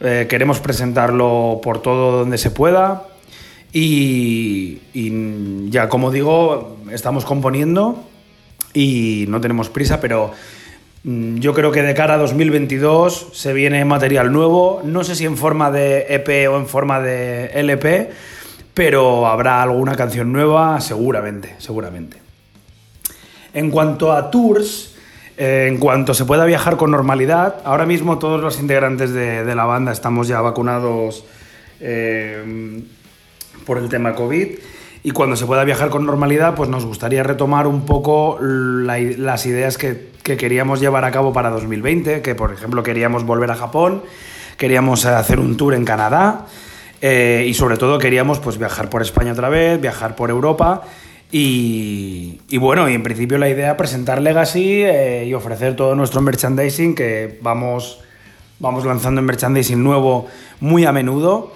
eh, 0.00 0.26
queremos 0.28 0.58
presentarlo 0.58 1.60
por 1.62 1.82
todo 1.82 2.18
donde 2.18 2.38
se 2.38 2.50
pueda. 2.50 3.04
Y, 3.72 4.78
y 4.94 5.70
ya, 5.70 5.88
como 5.88 6.10
digo, 6.10 6.78
estamos 6.90 7.24
componiendo 7.24 8.04
y 8.72 9.26
no 9.28 9.40
tenemos 9.40 9.68
prisa, 9.68 10.00
pero 10.00 10.32
mm, 11.04 11.36
yo 11.36 11.54
creo 11.54 11.70
que 11.70 11.82
de 11.82 11.94
cara 11.94 12.14
a 12.14 12.18
2022 12.18 13.28
se 13.32 13.52
viene 13.52 13.84
material 13.84 14.32
nuevo, 14.32 14.82
no 14.84 15.04
sé 15.04 15.14
si 15.14 15.24
en 15.24 15.36
forma 15.36 15.70
de 15.70 16.06
EP 16.08 16.50
o 16.50 16.56
en 16.56 16.66
forma 16.66 17.00
de 17.00 17.46
LP, 17.46 18.10
pero 18.74 19.26
habrá 19.26 19.62
alguna 19.62 19.96
canción 19.96 20.32
nueva 20.32 20.80
seguramente, 20.80 21.56
seguramente. 21.58 22.18
En 23.52 23.70
cuanto 23.70 24.12
a 24.12 24.30
tours, 24.30 24.94
eh, 25.36 25.66
en 25.68 25.78
cuanto 25.78 26.14
se 26.14 26.24
pueda 26.24 26.44
viajar 26.44 26.76
con 26.76 26.90
normalidad, 26.90 27.56
ahora 27.64 27.86
mismo 27.86 28.18
todos 28.18 28.40
los 28.40 28.60
integrantes 28.60 29.12
de, 29.12 29.54
la 29.54 29.64
banda 29.64 29.90
estamos 29.90 30.28
ya 30.28 30.40
vacunados 30.40 31.24
eh, 31.80 32.84
por 33.68 33.78
el 33.78 33.88
tema 33.88 34.14
COVID. 34.16 34.48
Y 35.04 35.10
cuando 35.12 35.36
se 35.36 35.46
pueda 35.46 35.62
viajar 35.62 35.90
con 35.90 36.04
normalidad, 36.04 36.56
pues 36.56 36.68
nos 36.68 36.84
gustaría 36.84 37.22
retomar 37.22 37.68
un 37.68 37.84
poco 37.86 38.38
la- 38.40 38.98
las 38.98 39.46
ideas 39.46 39.78
que, 39.78 40.08
que 40.24 40.36
queríamos 40.36 40.80
llevar 40.80 41.04
a 41.04 41.12
cabo 41.12 41.32
para 41.32 41.50
2020, 41.50 42.20
que 42.22 42.34
por 42.34 42.52
ejemplo 42.52 42.82
queríamos 42.82 43.24
volver 43.24 43.50
a 43.52 43.54
Japón, 43.54 44.02
queríamos 44.56 45.04
hacer 45.06 45.38
un 45.38 45.56
tour 45.56 45.74
en 45.74 45.84
Canadá 45.84 46.46
eh, 47.00 47.44
y 47.46 47.54
sobre 47.54 47.76
todo 47.76 47.98
queríamos 48.00 48.40
pues 48.40 48.58
viajar 48.58 48.90
por 48.90 49.02
España 49.02 49.32
otra 49.32 49.48
vez, 49.48 49.80
viajar 49.80 50.16
por 50.16 50.30
Europa 50.30 50.82
y, 51.30 52.40
y 52.48 52.56
bueno, 52.58 52.88
y 52.88 52.94
en 52.94 53.02
principio 53.04 53.38
la 53.38 53.48
idea 53.48 53.76
presentar 53.76 54.20
Legacy 54.20 54.82
eh, 54.82 55.26
y 55.28 55.34
ofrecer 55.34 55.76
todo 55.76 55.94
nuestro 55.94 56.20
merchandising 56.22 56.96
que 56.96 57.38
vamos, 57.40 58.00
vamos 58.58 58.84
lanzando 58.84 59.20
en 59.20 59.26
merchandising 59.26 59.80
nuevo 59.82 60.26
muy 60.60 60.84
a 60.86 60.92
menudo. 60.92 61.52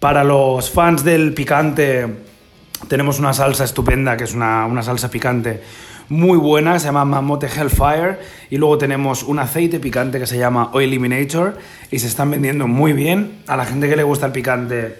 Para 0.00 0.24
los 0.24 0.70
fans 0.70 1.04
del 1.04 1.32
picante 1.32 2.06
tenemos 2.88 3.18
una 3.18 3.32
salsa 3.32 3.64
estupenda, 3.64 4.16
que 4.16 4.24
es 4.24 4.34
una, 4.34 4.66
una 4.66 4.82
salsa 4.82 5.10
picante 5.10 5.62
muy 6.08 6.36
buena, 6.36 6.78
se 6.78 6.86
llama 6.86 7.04
Mamote 7.04 7.46
Hellfire, 7.46 8.18
y 8.50 8.58
luego 8.58 8.78
tenemos 8.78 9.22
un 9.22 9.38
aceite 9.38 9.80
picante 9.80 10.18
que 10.18 10.26
se 10.26 10.38
llama 10.38 10.70
Oil 10.74 10.88
Eliminator, 10.88 11.58
y 11.90 11.98
se 11.98 12.08
están 12.08 12.30
vendiendo 12.30 12.68
muy 12.68 12.92
bien. 12.92 13.38
A 13.46 13.56
la 13.56 13.64
gente 13.64 13.88
que 13.88 13.96
le 13.96 14.02
gusta 14.02 14.26
el 14.26 14.32
picante, 14.32 14.96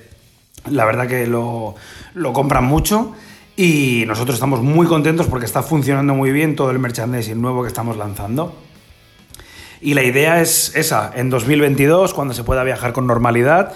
la 0.70 0.86
verdad 0.86 1.06
que 1.06 1.26
lo, 1.26 1.74
lo 2.14 2.32
compran 2.32 2.64
mucho, 2.64 3.14
y 3.54 4.04
nosotros 4.06 4.34
estamos 4.34 4.62
muy 4.62 4.86
contentos 4.86 5.26
porque 5.26 5.46
está 5.46 5.62
funcionando 5.62 6.14
muy 6.14 6.30
bien 6.30 6.56
todo 6.56 6.70
el 6.70 6.78
merchandising 6.78 7.40
nuevo 7.40 7.62
que 7.62 7.68
estamos 7.68 7.96
lanzando. 7.98 8.56
Y 9.80 9.92
la 9.92 10.02
idea 10.02 10.40
es 10.40 10.74
esa, 10.74 11.12
en 11.14 11.28
2022, 11.28 12.14
cuando 12.14 12.32
se 12.32 12.44
pueda 12.44 12.64
viajar 12.64 12.92
con 12.92 13.06
normalidad, 13.06 13.74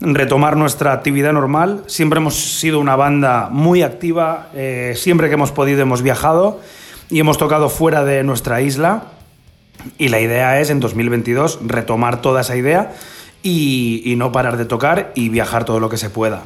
retomar 0.00 0.56
nuestra 0.56 0.92
actividad 0.92 1.32
normal. 1.32 1.82
Siempre 1.86 2.18
hemos 2.18 2.34
sido 2.34 2.78
una 2.78 2.96
banda 2.96 3.48
muy 3.50 3.82
activa, 3.82 4.48
eh, 4.54 4.94
siempre 4.96 5.28
que 5.28 5.34
hemos 5.34 5.52
podido 5.52 5.82
hemos 5.82 6.02
viajado 6.02 6.60
y 7.10 7.20
hemos 7.20 7.38
tocado 7.38 7.68
fuera 7.68 8.04
de 8.04 8.22
nuestra 8.22 8.60
isla. 8.60 9.04
Y 9.96 10.08
la 10.08 10.20
idea 10.20 10.60
es 10.60 10.70
en 10.70 10.80
2022 10.80 11.60
retomar 11.64 12.20
toda 12.20 12.40
esa 12.40 12.56
idea 12.56 12.92
y, 13.42 14.14
no 14.16 14.32
parar 14.32 14.56
de 14.56 14.64
tocar 14.64 15.12
y 15.14 15.28
viajar 15.28 15.64
todo 15.64 15.78
lo 15.80 15.88
que 15.88 15.96
se 15.96 16.10
pueda. 16.10 16.44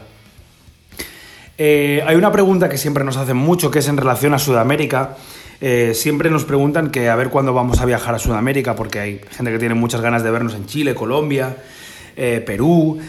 Eh, 1.59 2.03
hay 2.07 2.17
una 2.17 2.33
pregunta 2.33 2.69
que 2.69 2.77
siempre 2.77 3.05
nos 3.05 3.17
hacen 3.17 3.37
mucho, 3.37 3.71
que 3.71 3.79
es 3.79 3.89
en 3.89 3.97
relación 3.97 4.35
a 4.35 4.39
Sudamérica. 4.39 5.17
Eh, 5.61 5.93
siempre 5.95 6.29
nos 6.29 6.45
preguntan 6.45 6.91
que 6.91 7.09
a 7.09 7.17
ver 7.17 7.31
cuándo 7.31 7.55
vamos 7.55 7.81
a 7.81 7.87
viajar 7.87 8.15
a 8.15 8.19
Sudamérica, 8.19 8.75
porque 8.75 9.01
hay 9.01 9.21
gente 9.31 9.53
que 9.53 9.59
tiene 9.59 9.75
muchas 9.75 10.01
ganas 10.01 10.23
de 10.23 10.31
vernos 10.31 10.55
en 10.55 10.67
Chile, 10.67 10.95
Colombia, 10.95 11.57
Perú, 12.15 13.01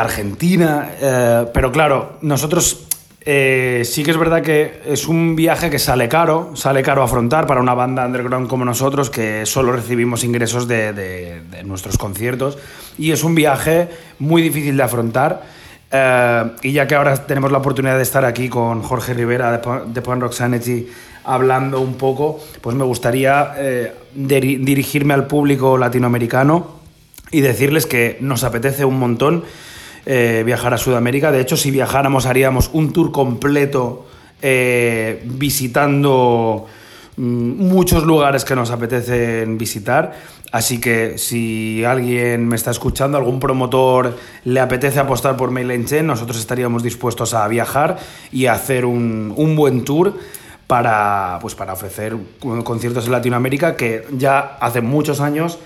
Argentina. 0.00 0.90
eh, 1.00 1.46
pero 1.52 1.70
claro, 1.72 2.18
nosotros 2.22 2.86
eh, 3.24 3.82
sí 3.84 4.02
que 4.02 4.10
es 4.10 4.16
verdad 4.16 4.42
que 4.42 4.80
es 4.86 5.06
un 5.06 5.36
viaje 5.36 5.70
que 5.70 5.78
sale 5.78 6.08
caro, 6.08 6.52
sale 6.54 6.82
caro 6.82 7.02
afrontar 7.02 7.46
para 7.46 7.60
una 7.60 7.74
banda 7.74 8.04
underground 8.04 8.48
como 8.48 8.64
nosotros, 8.64 9.10
que 9.10 9.46
solo 9.46 9.72
recibimos 9.72 10.24
ingresos 10.24 10.66
de, 10.66 11.42
nuestros 11.64 11.98
conciertos. 11.98 12.58
Y 12.98 13.12
es 13.12 13.22
un 13.22 13.34
viaje 13.34 13.88
muy 14.18 14.42
difícil 14.42 14.76
de 14.76 14.82
afrontar. 14.82 15.42
Eh, 15.90 16.44
y 16.62 16.72
ya 16.72 16.86
que 16.86 16.94
ahora 16.94 17.26
tenemos 17.26 17.52
la 17.52 17.58
oportunidad 17.58 17.96
de 17.96 18.02
estar 18.02 18.24
aquí 18.24 18.48
con 18.48 18.82
Jorge 18.82 19.14
Rivera 19.14 19.52
de, 19.52 20.02
Punk 20.02 20.22
Rock 20.22 20.32
Sanity 20.32 20.88
hablando 21.24 21.80
un 21.80 21.94
poco, 21.94 22.40
pues 22.60 22.74
me 22.74 22.82
gustaría 22.84 23.54
diri- 24.16 24.58
dirigirme 24.58 25.14
al 25.14 25.28
público 25.28 25.78
latinoamericano 25.78 26.80
y 27.30 27.40
decirles 27.40 27.86
que 27.86 28.18
nos 28.20 28.42
apetece 28.42 28.84
un 28.84 28.98
montón 28.98 29.44
eh, 30.06 30.42
viajar 30.44 30.74
a 30.74 30.78
Sudamérica. 30.78 31.30
De 31.30 31.40
hecho, 31.40 31.56
si 31.56 31.70
viajáramos 31.70 32.26
haríamos 32.26 32.70
un 32.72 32.92
tour 32.92 33.12
completo 33.12 34.06
eh, 34.40 35.22
visitando 35.24 36.66
mm, 37.16 37.22
muchos 37.22 38.04
lugares 38.04 38.44
que 38.44 38.56
nos 38.56 38.70
apetecen 38.70 39.58
visitar. 39.58 40.12
Así 40.50 40.80
que 40.80 41.16
si 41.16 41.82
alguien 41.84 42.46
me 42.46 42.56
está 42.56 42.72
escuchando, 42.72 43.16
algún 43.16 43.40
promotor 43.40 44.18
le 44.44 44.60
apetece 44.60 45.00
apostar 45.00 45.36
por 45.36 45.50
Mainland 45.50 45.86
Chain, 45.88 46.06
nosotros 46.06 46.38
estaríamos 46.38 46.82
dispuestos 46.82 47.32
a 47.32 47.48
viajar 47.48 47.98
y 48.30 48.46
a 48.46 48.52
hacer 48.52 48.84
un, 48.84 49.32
un 49.34 49.56
buen 49.56 49.84
tour 49.84 50.14
para, 50.66 51.38
pues, 51.40 51.54
para 51.54 51.72
ofrecer 51.72 52.16
conciertos 52.64 53.06
en 53.06 53.12
Latinoamérica 53.12 53.76
que 53.76 54.06
ya 54.12 54.56
hace 54.60 54.80
muchos 54.80 55.20
años 55.20 55.58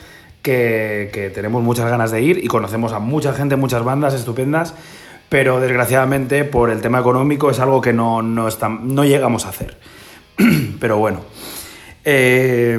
que, 0.47 1.31
tenemos 1.35 1.63
muchas 1.63 1.91
ganas 1.91 2.11
de 2.13 2.23
ir 2.23 2.45
y 2.45 2.47
conocemos 2.47 2.93
a 2.93 3.01
mucha 3.01 3.33
gente, 3.33 3.57
muchas 3.57 3.83
bandas 3.83 4.15
estupendas, 4.15 4.75
pero 5.29 5.61
desgraciadamente 5.61 6.45
por 6.45 6.71
el 6.71 6.81
tema 6.81 7.01
económico 7.01 7.51
es 7.51 7.59
algo 7.59 7.81
que 7.81 7.93
no, 7.93 8.23
no, 8.23 8.47
está- 8.47 8.69
no 8.69 9.05
llegamos 9.05 9.45
a 9.45 9.49
hacer. 9.49 9.77
pero 10.81 10.99
bueno. 10.99 11.21
Eh, 12.05 12.79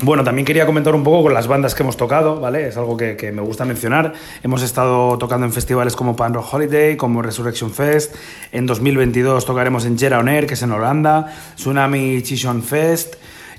bueno, 0.00 0.24
también 0.24 0.44
quería 0.44 0.66
comentar 0.66 0.94
un 0.94 1.04
poco 1.04 1.22
con 1.22 1.32
las 1.32 1.46
bandas 1.46 1.74
que 1.74 1.82
hemos 1.82 1.96
tocado, 1.96 2.38
¿vale? 2.40 2.66
Es 2.68 2.76
algo 2.76 2.96
que, 2.96 3.16
que 3.16 3.32
me 3.32 3.40
gusta 3.40 3.64
mencionar. 3.64 4.12
Hemos 4.42 4.62
estado 4.62 5.16
tocando 5.18 5.46
en 5.46 5.52
festivales 5.52 5.96
como 5.96 6.16
Pan 6.16 6.34
Rock 6.34 6.52
Holiday, 6.52 6.96
como 6.96 7.22
Resurrection 7.22 7.70
Fest. 7.72 8.14
En 8.52 8.66
2022 8.66 9.46
tocaremos 9.46 9.86
en 9.86 9.96
Gera 9.96 10.18
On 10.18 10.28
Air, 10.28 10.46
que 10.46 10.54
es 10.54 10.62
en 10.62 10.72
Holanda, 10.72 11.32
Tsunami 11.56 12.20
Chishon 12.22 12.62
Fest. 12.62 13.14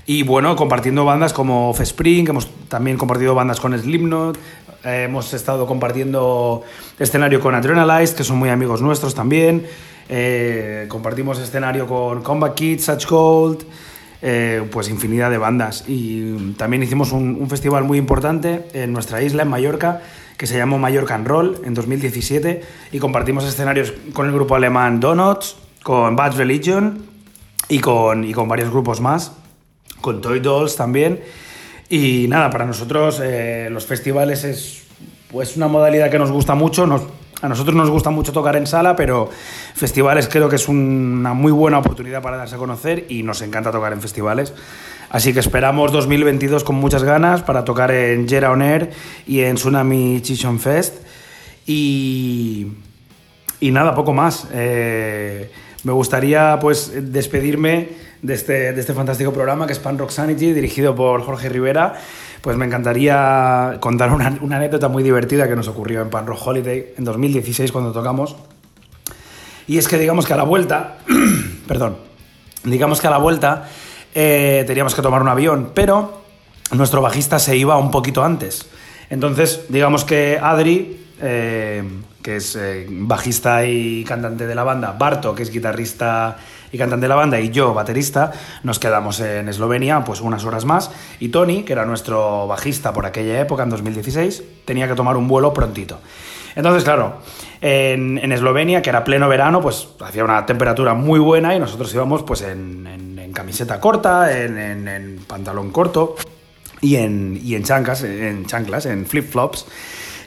Y 0.08 0.22
bueno, 0.22 0.54
compartiendo 0.54 1.04
bandas 1.04 1.32
como 1.32 1.70
Offspring, 1.70 2.28
hemos 2.28 2.48
también 2.68 2.96
compartido 2.96 3.34
bandas 3.34 3.58
con 3.58 3.76
Slipknot, 3.76 4.38
eh, 4.84 5.02
hemos 5.04 5.34
estado 5.34 5.66
compartiendo 5.66 6.62
escenario 6.96 7.40
con 7.40 7.56
Adrenalize, 7.56 8.14
que 8.14 8.22
son 8.22 8.38
muy 8.38 8.50
amigos 8.50 8.80
nuestros 8.80 9.16
también. 9.16 9.66
Eh, 10.08 10.86
compartimos 10.88 11.40
escenario 11.40 11.88
con 11.88 12.22
Combat 12.22 12.54
Kids, 12.54 12.84
Such 12.84 13.06
Gold, 13.08 13.64
eh, 14.22 14.64
pues 14.70 14.88
infinidad 14.88 15.28
de 15.28 15.38
bandas. 15.38 15.82
Y 15.88 16.52
también 16.52 16.84
hicimos 16.84 17.10
un, 17.10 17.48
festival 17.50 17.82
muy 17.82 17.98
importante 17.98 18.66
en 18.74 18.92
nuestra 18.92 19.22
isla, 19.22 19.42
en 19.42 19.48
Mallorca, 19.48 20.02
que 20.36 20.46
se 20.46 20.56
llamó 20.56 20.78
Mallorca 20.78 21.16
and 21.16 21.26
Roll 21.26 21.60
en 21.64 21.74
2017. 21.74 22.62
Y 22.92 22.98
compartimos 23.00 23.44
escenarios 23.44 23.92
con 24.12 24.26
el 24.26 24.32
grupo 24.32 24.54
alemán 24.54 25.00
Donuts, 25.00 25.56
con 25.82 26.14
Bad 26.14 26.36
Religion 26.36 27.02
y 27.68 27.80
con, 27.80 28.22
y 28.22 28.32
con 28.32 28.46
varios 28.48 28.70
grupos 28.70 29.00
más, 29.00 29.32
con 30.00 30.20
Toy 30.20 30.40
Dolls 30.40 30.76
también. 30.76 31.20
Y 31.88 32.26
nada, 32.28 32.50
para 32.50 32.66
nosotros 32.66 33.20
eh, 33.22 33.68
los 33.70 33.86
festivales 33.86 34.44
es 34.44 34.82
pues 35.30 35.56
una 35.56 35.68
modalidad 35.68 36.10
que 36.10 36.18
nos 36.18 36.30
gusta 36.30 36.54
mucho. 36.54 36.84
A 37.42 37.48
nosotros 37.48 37.76
nos 37.76 37.90
gusta 37.90 38.10
mucho 38.10 38.32
tocar 38.32 38.56
en 38.56 38.66
sala, 38.66 38.96
pero 38.96 39.28
festivales 39.74 40.26
creo 40.26 40.48
que 40.48 40.56
es 40.56 40.68
una 40.68 41.34
muy 41.34 41.52
buena 41.52 41.78
oportunidad 41.78 42.22
para 42.22 42.38
darse 42.38 42.54
a 42.54 42.58
conocer 42.58 43.04
y 43.08 43.22
nos 43.22 43.42
encanta 43.42 43.70
tocar 43.70 43.92
en 43.92 44.00
festivales. 44.00 44.54
Así 45.10 45.32
que 45.32 45.40
esperamos 45.40 45.92
2022 45.92 46.64
con 46.64 46.76
muchas 46.76 47.04
ganas 47.04 47.42
para 47.42 47.64
tocar 47.64 47.90
en 47.90 48.28
Gera 48.28 48.50
On 48.50 48.62
Air 48.62 48.90
y 49.26 49.40
en 49.40 49.56
Tsunami 49.56 50.20
Chichon 50.22 50.58
Fest. 50.58 50.94
Y, 51.66 52.68
y 53.60 53.70
nada, 53.70 53.94
poco 53.94 54.12
más. 54.12 54.48
Eh, 54.52 55.50
me 55.84 55.92
gustaría 55.92 56.58
pues 56.60 56.92
despedirme 57.12 57.90
de 58.26 58.34
este, 58.34 58.72
de 58.72 58.80
este 58.80 58.92
fantástico 58.92 59.32
programa 59.32 59.66
que 59.66 59.72
es 59.72 59.78
Pan 59.78 59.96
Rock 59.98 60.10
Sanity, 60.10 60.52
dirigido 60.52 60.96
por 60.96 61.22
Jorge 61.22 61.48
Rivera. 61.48 61.94
Pues 62.40 62.56
me 62.56 62.66
encantaría 62.66 63.76
contar 63.78 64.12
una, 64.12 64.36
una 64.40 64.56
anécdota 64.56 64.88
muy 64.88 65.04
divertida 65.04 65.48
que 65.48 65.54
nos 65.54 65.68
ocurrió 65.68 66.02
en 66.02 66.10
Pan 66.10 66.26
Rock 66.26 66.44
Holiday 66.44 66.94
en 66.98 67.04
2016 67.04 67.70
cuando 67.70 67.92
tocamos. 67.92 68.36
Y 69.68 69.78
es 69.78 69.86
que 69.86 69.96
digamos 69.96 70.26
que 70.26 70.32
a 70.32 70.36
la 70.36 70.42
vuelta, 70.42 70.98
perdón, 71.68 71.98
digamos 72.64 73.00
que 73.00 73.06
a 73.06 73.10
la 73.10 73.18
vuelta 73.18 73.68
eh, 74.12 74.64
teníamos 74.66 74.96
que 74.96 75.02
tomar 75.02 75.22
un 75.22 75.28
avión, 75.28 75.70
pero 75.72 76.22
nuestro 76.72 77.00
bajista 77.00 77.38
se 77.38 77.56
iba 77.56 77.76
un 77.78 77.92
poquito 77.92 78.24
antes. 78.24 78.68
Entonces, 79.08 79.66
digamos 79.68 80.04
que 80.04 80.38
Adri, 80.42 81.06
eh, 81.20 81.84
que 82.22 82.36
es 82.36 82.56
eh, 82.56 82.86
bajista 82.90 83.64
y 83.64 84.02
cantante 84.02 84.48
de 84.48 84.54
la 84.56 84.64
banda, 84.64 84.96
Barto, 84.98 85.32
que 85.32 85.44
es 85.44 85.52
guitarrista 85.52 86.38
y 86.72 86.78
cantante 86.78 87.04
de 87.04 87.08
la 87.08 87.14
banda, 87.14 87.38
y 87.40 87.50
yo, 87.50 87.72
baterista, 87.74 88.32
nos 88.62 88.78
quedamos 88.78 89.20
en 89.20 89.48
Eslovenia 89.48 90.02
pues 90.04 90.20
unas 90.20 90.44
horas 90.44 90.64
más. 90.64 90.90
Y 91.20 91.28
Tony, 91.28 91.62
que 91.62 91.72
era 91.72 91.84
nuestro 91.86 92.46
bajista 92.46 92.92
por 92.92 93.06
aquella 93.06 93.40
época, 93.40 93.62
en 93.62 93.70
2016, 93.70 94.42
tenía 94.64 94.88
que 94.88 94.94
tomar 94.94 95.16
un 95.16 95.28
vuelo 95.28 95.52
prontito. 95.54 95.98
Entonces, 96.54 96.84
claro, 96.84 97.18
en, 97.60 98.16
en 98.18 98.32
Eslovenia, 98.32 98.80
que 98.80 98.88
era 98.90 99.04
pleno 99.04 99.28
verano, 99.28 99.60
pues 99.60 99.88
hacía 100.00 100.24
una 100.24 100.46
temperatura 100.46 100.94
muy 100.94 101.18
buena 101.20 101.54
y 101.54 101.60
nosotros 101.60 101.92
íbamos 101.92 102.22
pues 102.22 102.42
en, 102.42 102.86
en- 102.86 103.18
en 103.18 103.32
camiseta 103.32 103.78
corta, 103.80 104.30
en, 104.40 105.20
pantalón 105.26 105.70
corto 105.70 106.14
y 106.80 106.96
en, 106.96 107.38
y 107.42 107.54
en 107.56 107.64
chanclas, 107.64 108.02
en 108.04 108.46
chanclas, 108.46 108.86
en 108.86 109.04
flip-flops. 109.06 109.66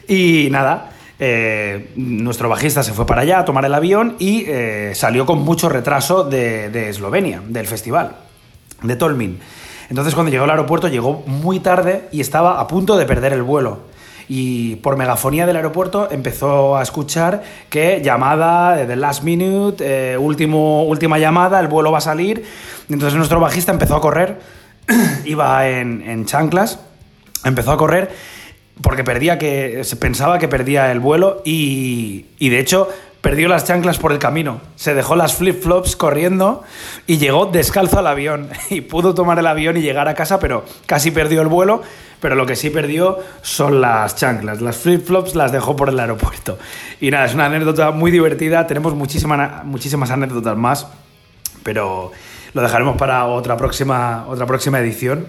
Y 0.07 0.49
nada, 0.51 0.91
eh, 1.19 1.91
nuestro 1.97 2.47
bajista 2.47 2.81
se 2.81 2.93
fue 2.93 3.05
para 3.05 3.21
allá 3.21 3.39
a 3.39 3.45
tomar 3.45 3.65
el 3.65 3.73
avión 3.73 4.15
y 4.19 4.45
eh, 4.47 4.93
salió 4.95 5.25
con 5.25 5.39
mucho 5.39 5.67
retraso 5.67 6.23
de, 6.23 6.69
de 6.69 6.89
Eslovenia, 6.89 7.41
del 7.45 7.67
festival, 7.67 8.15
de 8.81 8.95
Tolmin. 8.95 9.39
Entonces 9.89 10.13
cuando 10.13 10.31
llegó 10.31 10.45
al 10.45 10.51
aeropuerto 10.51 10.87
llegó 10.87 11.23
muy 11.25 11.59
tarde 11.59 12.07
y 12.11 12.21
estaba 12.21 12.61
a 12.61 12.67
punto 12.67 12.95
de 12.95 13.05
perder 13.05 13.33
el 13.33 13.43
vuelo. 13.43 13.89
Y 14.29 14.75
por 14.77 14.95
megafonía 14.95 15.45
del 15.45 15.55
aeropuerto 15.57 16.07
empezó 16.09 16.77
a 16.77 16.83
escuchar 16.83 17.43
que 17.69 17.99
llamada, 18.01 18.81
eh, 18.81 18.85
the 18.85 18.95
last 18.95 19.23
minute, 19.23 19.83
eh, 20.13 20.17
última 20.17 21.17
llamada, 21.17 21.59
el 21.59 21.67
vuelo 21.67 21.91
va 21.91 21.97
a 21.97 22.01
salir. 22.01 22.45
Entonces 22.87 23.17
nuestro 23.17 23.39
bajista 23.41 23.71
empezó 23.71 23.95
a 23.95 24.01
correr, 24.01 24.39
iba 25.25 25.67
en 25.67 26.25
chanclas, 26.25 26.79
empezó 27.43 27.71
a 27.71 27.77
correr 27.77 28.11
porque 28.81 29.03
perdía 29.03 29.37
que 29.37 29.81
pensaba 29.99 30.39
que 30.39 30.47
perdía 30.47 30.91
el 30.91 30.99
vuelo 30.99 31.41
y, 31.45 32.25
y 32.37 32.49
de 32.49 32.59
hecho 32.59 32.89
perdió 33.21 33.49
las 33.49 33.65
chanclas 33.65 33.97
por 33.97 34.13
el 34.13 34.19
camino. 34.19 34.61
Se 34.77 34.93
dejó 34.93 35.15
las 35.17 35.33
flip-flops 35.37 35.97
corriendo 35.97 36.63
y 37.05 37.17
llegó 37.17 37.47
descalzo 37.47 37.99
al 37.99 38.07
avión 38.07 38.49
y 38.69 38.81
pudo 38.81 39.13
tomar 39.13 39.37
el 39.39 39.47
avión 39.47 39.75
y 39.75 39.81
llegar 39.81 40.07
a 40.07 40.13
casa, 40.13 40.39
pero 40.39 40.63
casi 40.85 41.11
perdió 41.11 41.41
el 41.41 41.47
vuelo, 41.49 41.81
pero 42.21 42.35
lo 42.35 42.45
que 42.45 42.55
sí 42.55 42.69
perdió 42.69 43.19
son 43.41 43.81
las 43.81 44.15
chanclas. 44.15 44.61
Las 44.61 44.77
flip-flops 44.77 45.35
las 45.35 45.51
dejó 45.51 45.75
por 45.75 45.89
el 45.89 45.99
aeropuerto. 45.99 46.57
Y 47.01 47.11
nada, 47.11 47.25
es 47.25 47.33
una 47.33 47.47
anécdota 47.47 47.91
muy 47.91 48.11
divertida, 48.11 48.65
tenemos 48.67 48.93
muchísima- 48.95 49.63
muchísimas 49.65 50.11
anécdotas 50.11 50.55
más, 50.55 50.87
pero 51.63 52.11
lo 52.53 52.61
dejaremos 52.61 52.95
para 52.97 53.25
otra 53.25 53.57
próxima, 53.57 54.25
otra 54.29 54.45
próxima 54.45 54.79
edición. 54.79 55.27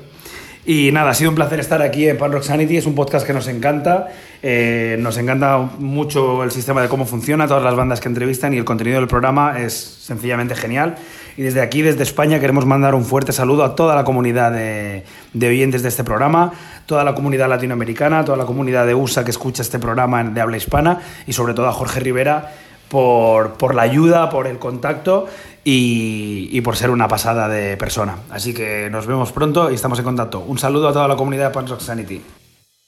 Y 0.73 0.93
nada, 0.93 1.11
ha 1.11 1.15
sido 1.15 1.31
un 1.31 1.35
placer 1.35 1.59
estar 1.59 1.83
aquí 1.83 2.09
en 2.09 2.17
Pan 2.17 2.31
Rock 2.31 2.45
Sanity. 2.45 2.77
Es 2.77 2.87
un 2.87 2.95
podcast 2.95 3.27
que 3.27 3.33
nos 3.33 3.49
encanta. 3.49 4.07
Eh, 4.41 4.97
nos 5.01 5.19
encanta 5.19 5.59
mucho 5.81 6.45
el 6.45 6.53
sistema 6.53 6.81
de 6.81 6.89
cómo 6.89 7.07
funciona, 7.07 7.49
todas 7.49 7.65
las 7.65 7.75
bandas 7.75 8.01
que 8.01 8.07
entrevistan 8.07 8.55
y 8.55 8.59
el 8.59 8.65
contenido 8.65 9.01
del 9.01 9.09
programa 9.09 9.59
es 9.59 9.75
sencillamente 9.75 10.55
genial. 10.55 10.95
Y 11.37 11.43
desde 11.43 11.61
aquí, 11.61 11.83
desde 11.83 12.05
España, 12.05 12.39
queremos 12.39 12.67
mandar 12.67 12.95
un 12.95 13.05
fuerte 13.05 13.33
saludo 13.33 13.65
a 13.65 13.75
toda 13.75 13.97
la 13.97 14.05
comunidad 14.05 14.53
de, 14.53 15.03
de 15.33 15.49
oyentes 15.49 15.83
de 15.83 15.89
este 15.89 16.05
programa, 16.05 16.53
toda 16.87 17.03
la 17.03 17.17
comunidad 17.17 17.49
latinoamericana, 17.49 18.25
toda 18.25 18.39
la 18.39 18.45
comunidad 18.45 18.87
de 18.87 18.95
USA 18.95 19.25
que 19.25 19.33
escucha 19.33 19.63
este 19.63 19.81
programa 19.81 20.23
de 20.23 20.41
habla 20.41 20.57
hispana 20.57 21.01
y 21.27 21.33
sobre 21.33 21.53
todo 21.53 21.67
a 21.67 21.73
Jorge 21.73 21.99
Rivera 21.99 22.53
por, 22.91 23.55
por 23.55 23.75
la 23.75 23.83
ayuda, 23.83 24.31
por 24.31 24.47
el 24.47 24.59
contacto 24.59 25.27
y, 25.65 26.61
por 26.63 26.77
ser 26.77 26.91
una 26.91 27.09
pasada 27.09 27.49
de 27.49 27.77
persona. 27.77 28.17
Así 28.31 28.55
que 28.55 28.89
nos 28.91 29.07
vemos 29.07 29.33
pronto 29.33 29.71
y 29.71 29.75
estamos 29.75 29.99
en 29.99 30.05
contacto. 30.05 30.41
Un 30.41 30.59
saludo 30.59 30.89
a 30.89 30.93
toda 30.93 31.09
la 31.09 31.17
comunidad 31.17 31.49
de 31.49 31.55
Pan 31.55 31.67
Rock 31.67 31.81
Sanity. 31.81 32.23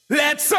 Let's 0.09 0.53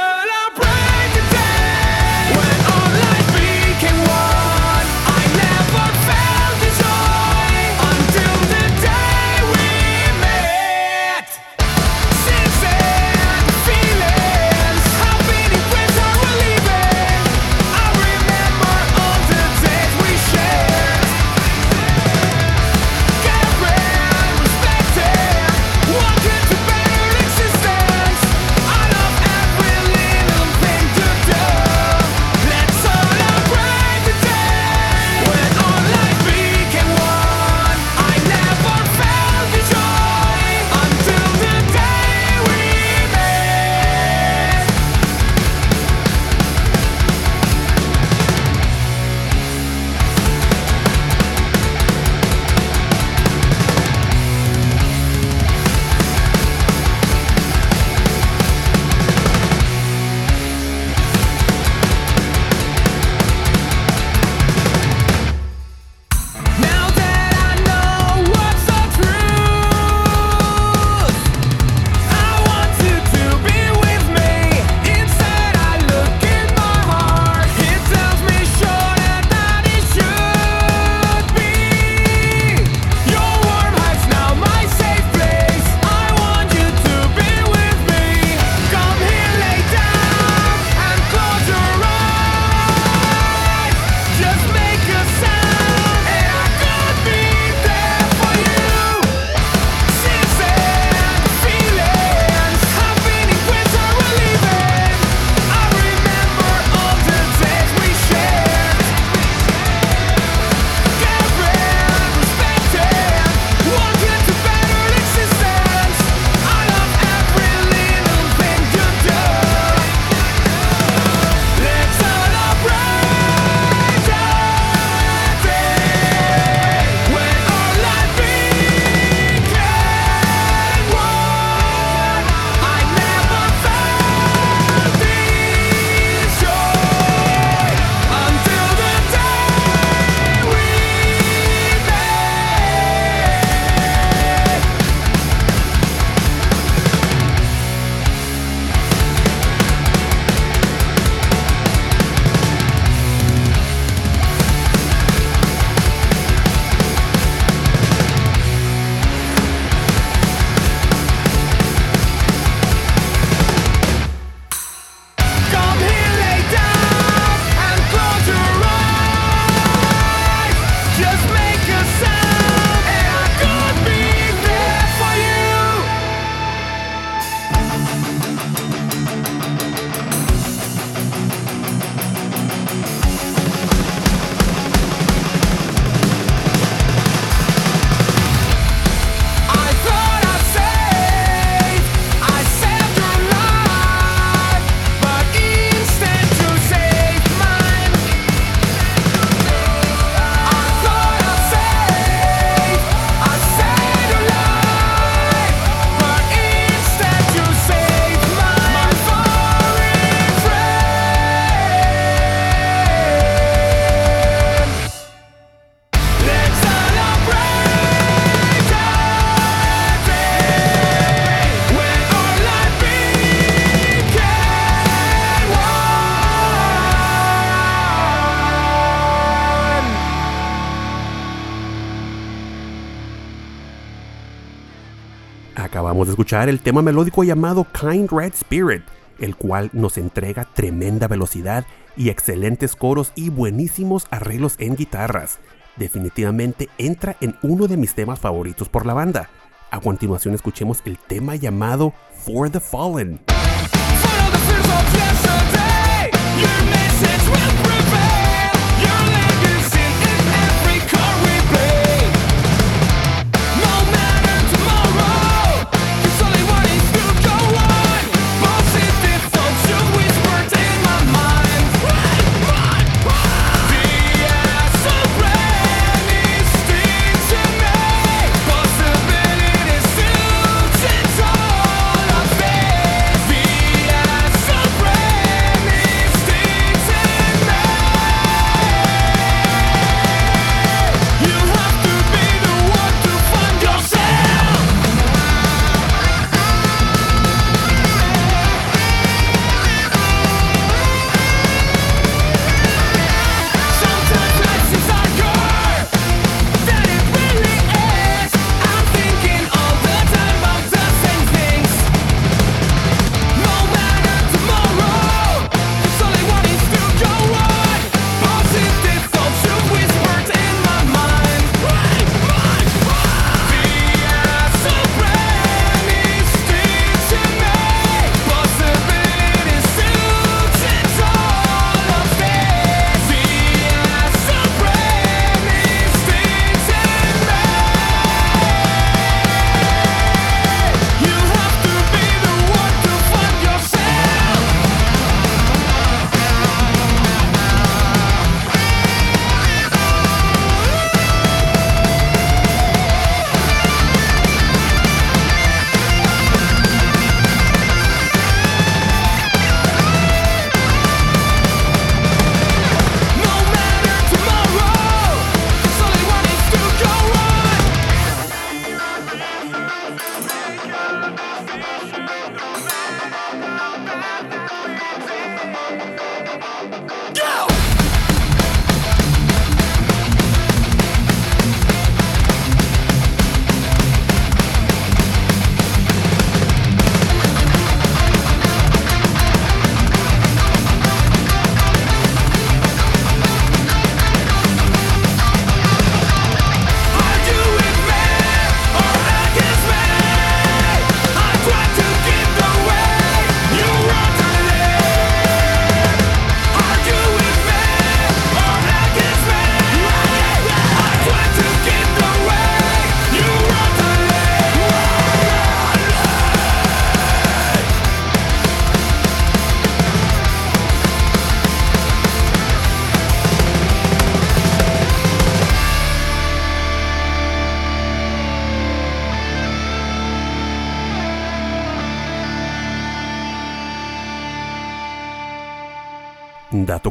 escuchar 236.15 236.49
el 236.49 236.61
tema 236.61 236.81
melódico 236.81 237.25
llamado 237.25 237.67
Kind 237.73 238.09
Red 238.13 238.35
Spirit, 238.35 238.85
el 239.19 239.35
cual 239.35 239.71
nos 239.73 239.99
entrega 239.99 240.45
tremenda 240.55 241.09
velocidad 241.09 241.67
y 241.97 242.09
excelentes 242.09 242.77
coros 242.77 243.11
y 243.17 243.31
buenísimos 243.31 244.07
arreglos 244.13 244.55
en 244.59 244.77
guitarras. 244.77 245.41
Definitivamente 245.77 246.69
entra 246.79 247.17
en 247.21 247.35
uno 247.43 247.67
de 247.67 247.77
mis 247.77 247.97
temas 247.97 248.21
favoritos 248.21 248.69
por 248.69 248.87
la 248.87 248.95
banda. 248.95 249.29
A 249.73 249.81
continuación 249.81 250.35
escuchemos 250.35 250.83
el 250.85 250.99
tema 250.99 251.35
llamado 251.35 251.93
For 252.25 252.49
the 252.49 252.61
Fallen. 252.61 253.19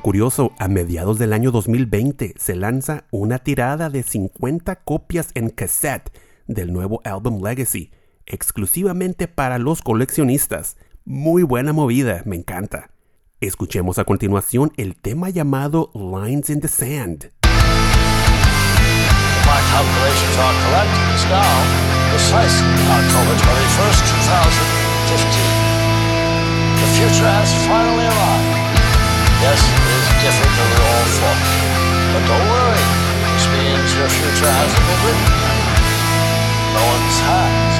Curioso, 0.03 0.51
a 0.59 0.67
mediados 0.67 1.17
del 1.17 1.33
año 1.33 1.49
2020 1.49 2.35
se 2.37 2.55
lanza 2.55 3.05
una 3.09 3.39
tirada 3.39 3.89
de 3.89 4.03
50 4.03 4.75
copias 4.83 5.29
en 5.33 5.49
cassette 5.49 6.11
del 6.45 6.71
nuevo 6.73 7.01
álbum 7.05 7.41
Legacy, 7.41 7.89
exclusivamente 8.25 9.27
para 9.29 9.57
los 9.57 9.81
coleccionistas. 9.81 10.75
Muy 11.05 11.43
buena 11.43 11.73
movida, 11.73 12.21
me 12.25 12.35
encanta. 12.35 12.91
Escuchemos 13.39 13.97
a 13.97 14.03
continuación 14.03 14.73
el 14.77 14.95
tema 14.95 15.29
llamado 15.29 15.89
Lines 15.95 16.49
in 16.49 16.59
the 16.59 16.67
Sand. 16.67 17.31
October 22.93 23.35
21st, 23.39 24.03
2015. 25.07 25.63
The 26.75 26.87
future 26.97 27.25
has 27.25 27.53
finally 27.65 28.05
arrived. 28.05 28.62
Yes, 29.43 29.59
it 29.59 29.83
is 29.91 30.07
different 30.23 30.55
than 30.55 30.67
we 30.71 30.79
all 30.87 31.07
thought. 31.19 31.41
But 32.15 32.23
don't 32.31 32.47
worry. 32.47 32.79
Means 33.51 33.93
your 33.93 34.07
future 34.07 34.47
hasn't 34.47 34.85
been 34.87 35.01
written. 35.03 35.27
No 36.73 36.81
one's 36.87 37.19
has. 37.27 37.72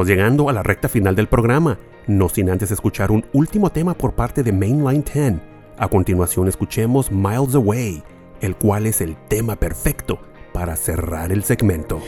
Estamos 0.00 0.16
llegando 0.16 0.48
a 0.48 0.54
la 0.54 0.62
recta 0.62 0.88
final 0.88 1.14
del 1.14 1.28
programa, 1.28 1.78
no 2.06 2.30
sin 2.30 2.48
antes 2.48 2.70
escuchar 2.70 3.10
un 3.10 3.26
último 3.34 3.68
tema 3.68 3.92
por 3.92 4.14
parte 4.14 4.42
de 4.42 4.50
Mainline 4.50 5.04
10. 5.04 5.34
A 5.76 5.88
continuación 5.88 6.48
escuchemos 6.48 7.12
Miles 7.12 7.54
Away, 7.54 8.02
el 8.40 8.56
cual 8.56 8.86
es 8.86 9.02
el 9.02 9.14
tema 9.28 9.56
perfecto 9.56 10.18
para 10.54 10.74
cerrar 10.76 11.32
el 11.32 11.44
segmento. 11.44 12.00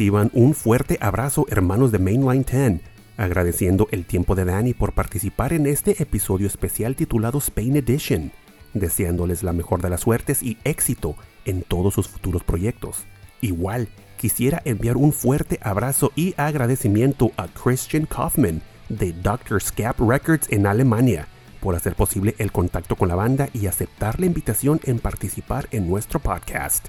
Reciban 0.00 0.30
un 0.32 0.54
fuerte 0.54 0.96
abrazo 1.02 1.44
hermanos 1.50 1.92
de 1.92 1.98
Mainline 1.98 2.42
10, 2.42 2.80
agradeciendo 3.18 3.86
el 3.90 4.06
tiempo 4.06 4.34
de 4.34 4.46
Danny 4.46 4.72
por 4.72 4.94
participar 4.94 5.52
en 5.52 5.66
este 5.66 6.02
episodio 6.02 6.46
especial 6.46 6.96
titulado 6.96 7.36
Spain 7.36 7.76
Edition, 7.76 8.32
deseándoles 8.72 9.42
la 9.42 9.52
mejor 9.52 9.82
de 9.82 9.90
las 9.90 10.00
suertes 10.00 10.42
y 10.42 10.56
éxito 10.64 11.16
en 11.44 11.60
todos 11.60 11.92
sus 11.92 12.08
futuros 12.08 12.42
proyectos. 12.44 13.04
Igual, 13.42 13.88
quisiera 14.16 14.62
enviar 14.64 14.96
un 14.96 15.12
fuerte 15.12 15.58
abrazo 15.60 16.12
y 16.16 16.32
agradecimiento 16.38 17.32
a 17.36 17.48
Christian 17.48 18.06
Kaufman 18.06 18.62
de 18.88 19.12
Dr. 19.12 19.60
Scap 19.60 20.00
Records 20.00 20.50
en 20.50 20.66
Alemania 20.66 21.28
por 21.60 21.76
hacer 21.76 21.94
posible 21.94 22.34
el 22.38 22.52
contacto 22.52 22.96
con 22.96 23.08
la 23.08 23.16
banda 23.16 23.50
y 23.52 23.66
aceptar 23.66 24.18
la 24.18 24.24
invitación 24.24 24.80
en 24.84 24.98
participar 24.98 25.68
en 25.72 25.86
nuestro 25.86 26.20
podcast. 26.20 26.86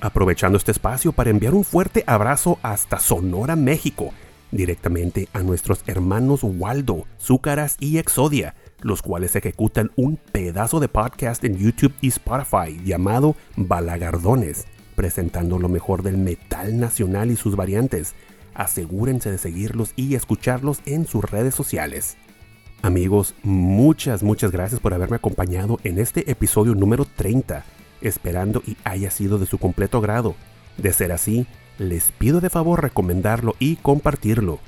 Aprovechando 0.00 0.56
este 0.56 0.72
espacio 0.72 1.12
para 1.12 1.28
enviar 1.28 1.52
un 1.52 1.62
fuerte 1.62 2.04
abrazo 2.06 2.58
hasta 2.62 2.98
Sonora, 2.98 3.54
México, 3.54 4.14
directamente 4.50 5.28
a 5.34 5.42
nuestros 5.42 5.82
hermanos 5.86 6.40
Waldo, 6.42 7.04
Zúcaras 7.20 7.76
y 7.80 7.98
Exodia, 7.98 8.54
los 8.80 9.02
cuales 9.02 9.36
ejecutan 9.36 9.90
un 9.96 10.16
pedazo 10.16 10.80
de 10.80 10.88
podcast 10.88 11.44
en 11.44 11.58
YouTube 11.58 11.92
y 12.00 12.08
Spotify 12.08 12.80
llamado 12.82 13.36
Balagardones, 13.56 14.64
presentando 14.96 15.58
lo 15.58 15.68
mejor 15.68 16.02
del 16.02 16.16
metal 16.16 16.80
nacional 16.80 17.30
y 17.30 17.36
sus 17.36 17.54
variantes. 17.54 18.14
Asegúrense 18.54 19.30
de 19.30 19.36
seguirlos 19.36 19.92
y 19.96 20.14
escucharlos 20.14 20.80
en 20.86 21.06
sus 21.06 21.30
redes 21.30 21.54
sociales. 21.54 22.16
Amigos, 22.80 23.34
muchas, 23.42 24.22
muchas 24.22 24.50
gracias 24.50 24.80
por 24.80 24.94
haberme 24.94 25.16
acompañado 25.16 25.78
en 25.84 25.98
este 25.98 26.30
episodio 26.30 26.74
número 26.74 27.04
30, 27.04 27.64
esperando 28.00 28.62
y 28.66 28.76
haya 28.84 29.10
sido 29.10 29.38
de 29.38 29.46
su 29.46 29.58
completo 29.58 29.98
agrado. 29.98 30.34
De 30.76 30.92
ser 30.92 31.12
así, 31.12 31.46
les 31.78 32.10
pido 32.12 32.40
de 32.40 32.50
favor 32.50 32.82
recomendarlo 32.82 33.54
y 33.58 33.76
compartirlo. 33.76 34.58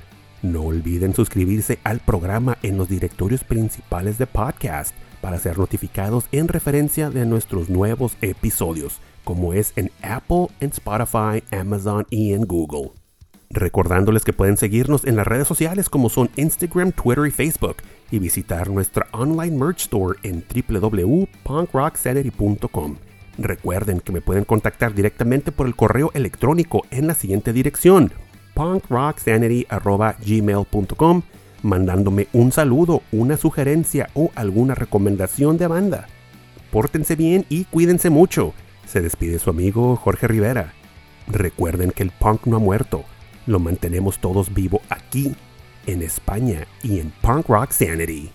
No 0.41 0.63
olviden 0.63 1.13
suscribirse 1.13 1.77
al 1.83 1.99
programa 1.99 2.57
en 2.63 2.77
los 2.77 2.89
directorios 2.89 3.43
principales 3.43 4.17
de 4.17 4.25
podcast 4.27 4.93
para 5.21 5.39
ser 5.39 5.57
notificados 5.57 6.25
en 6.33 6.49
referencia 6.49 7.09
de 7.09 7.25
nuestros 7.25 7.69
nuevos 7.69 8.17
episodios, 8.21 8.99
como 9.23 9.53
es 9.53 9.71
en 9.77 9.89
Apple, 10.01 10.47
en 10.59 10.71
Spotify, 10.71 11.41
Amazon 11.51 12.05
y 12.09 12.33
en 12.33 12.45
Google. 12.45 12.91
Recordándoles 13.49 14.25
que 14.25 14.33
pueden 14.33 14.57
seguirnos 14.57 15.05
en 15.05 15.15
las 15.15 15.25
redes 15.25 15.47
sociales 15.47 15.87
como 15.87 16.09
son 16.09 16.29
Instagram, 16.35 16.91
Twitter 16.91 17.25
y 17.27 17.31
Facebook 17.31 17.77
y 18.11 18.19
visitar 18.19 18.69
nuestra 18.69 19.07
online 19.11 19.57
merch 19.57 19.83
store 19.83 20.19
en 20.23 20.43
www.punkrocksanity.com. 20.53 23.12
Recuerden 23.37 23.99
que 23.99 24.11
me 24.11 24.21
pueden 24.21 24.45
contactar 24.45 24.93
directamente 24.93 25.51
por 25.51 25.67
el 25.67 25.75
correo 25.75 26.11
electrónico 26.13 26.85
en 26.91 27.07
la 27.07 27.15
siguiente 27.15 27.53
dirección 27.53 28.11
punkrocksanity.gmail.com 28.53 31.23
mandándome 31.63 32.27
un 32.33 32.51
saludo, 32.51 33.01
una 33.11 33.37
sugerencia 33.37 34.09
o 34.13 34.31
alguna 34.35 34.75
recomendación 34.75 35.57
de 35.57 35.67
banda. 35.67 36.07
pórtense 36.71 37.15
bien 37.15 37.45
y 37.49 37.65
cuídense 37.65 38.09
mucho. 38.09 38.53
Se 38.87 39.01
despide 39.01 39.39
su 39.39 39.49
amigo 39.49 39.95
Jorge 39.95 40.27
Rivera. 40.27 40.73
Recuerden 41.27 41.91
que 41.91 42.03
el 42.03 42.11
punk 42.11 42.47
no 42.47 42.57
ha 42.57 42.59
muerto, 42.59 43.03
lo 43.45 43.59
mantenemos 43.59 44.19
todos 44.19 44.53
vivo 44.53 44.81
aquí, 44.89 45.35
en 45.85 46.01
España 46.01 46.67
y 46.81 46.99
en 46.99 47.11
Punk 47.21 47.47
Rock 47.47 47.71
Sanity. 47.71 48.31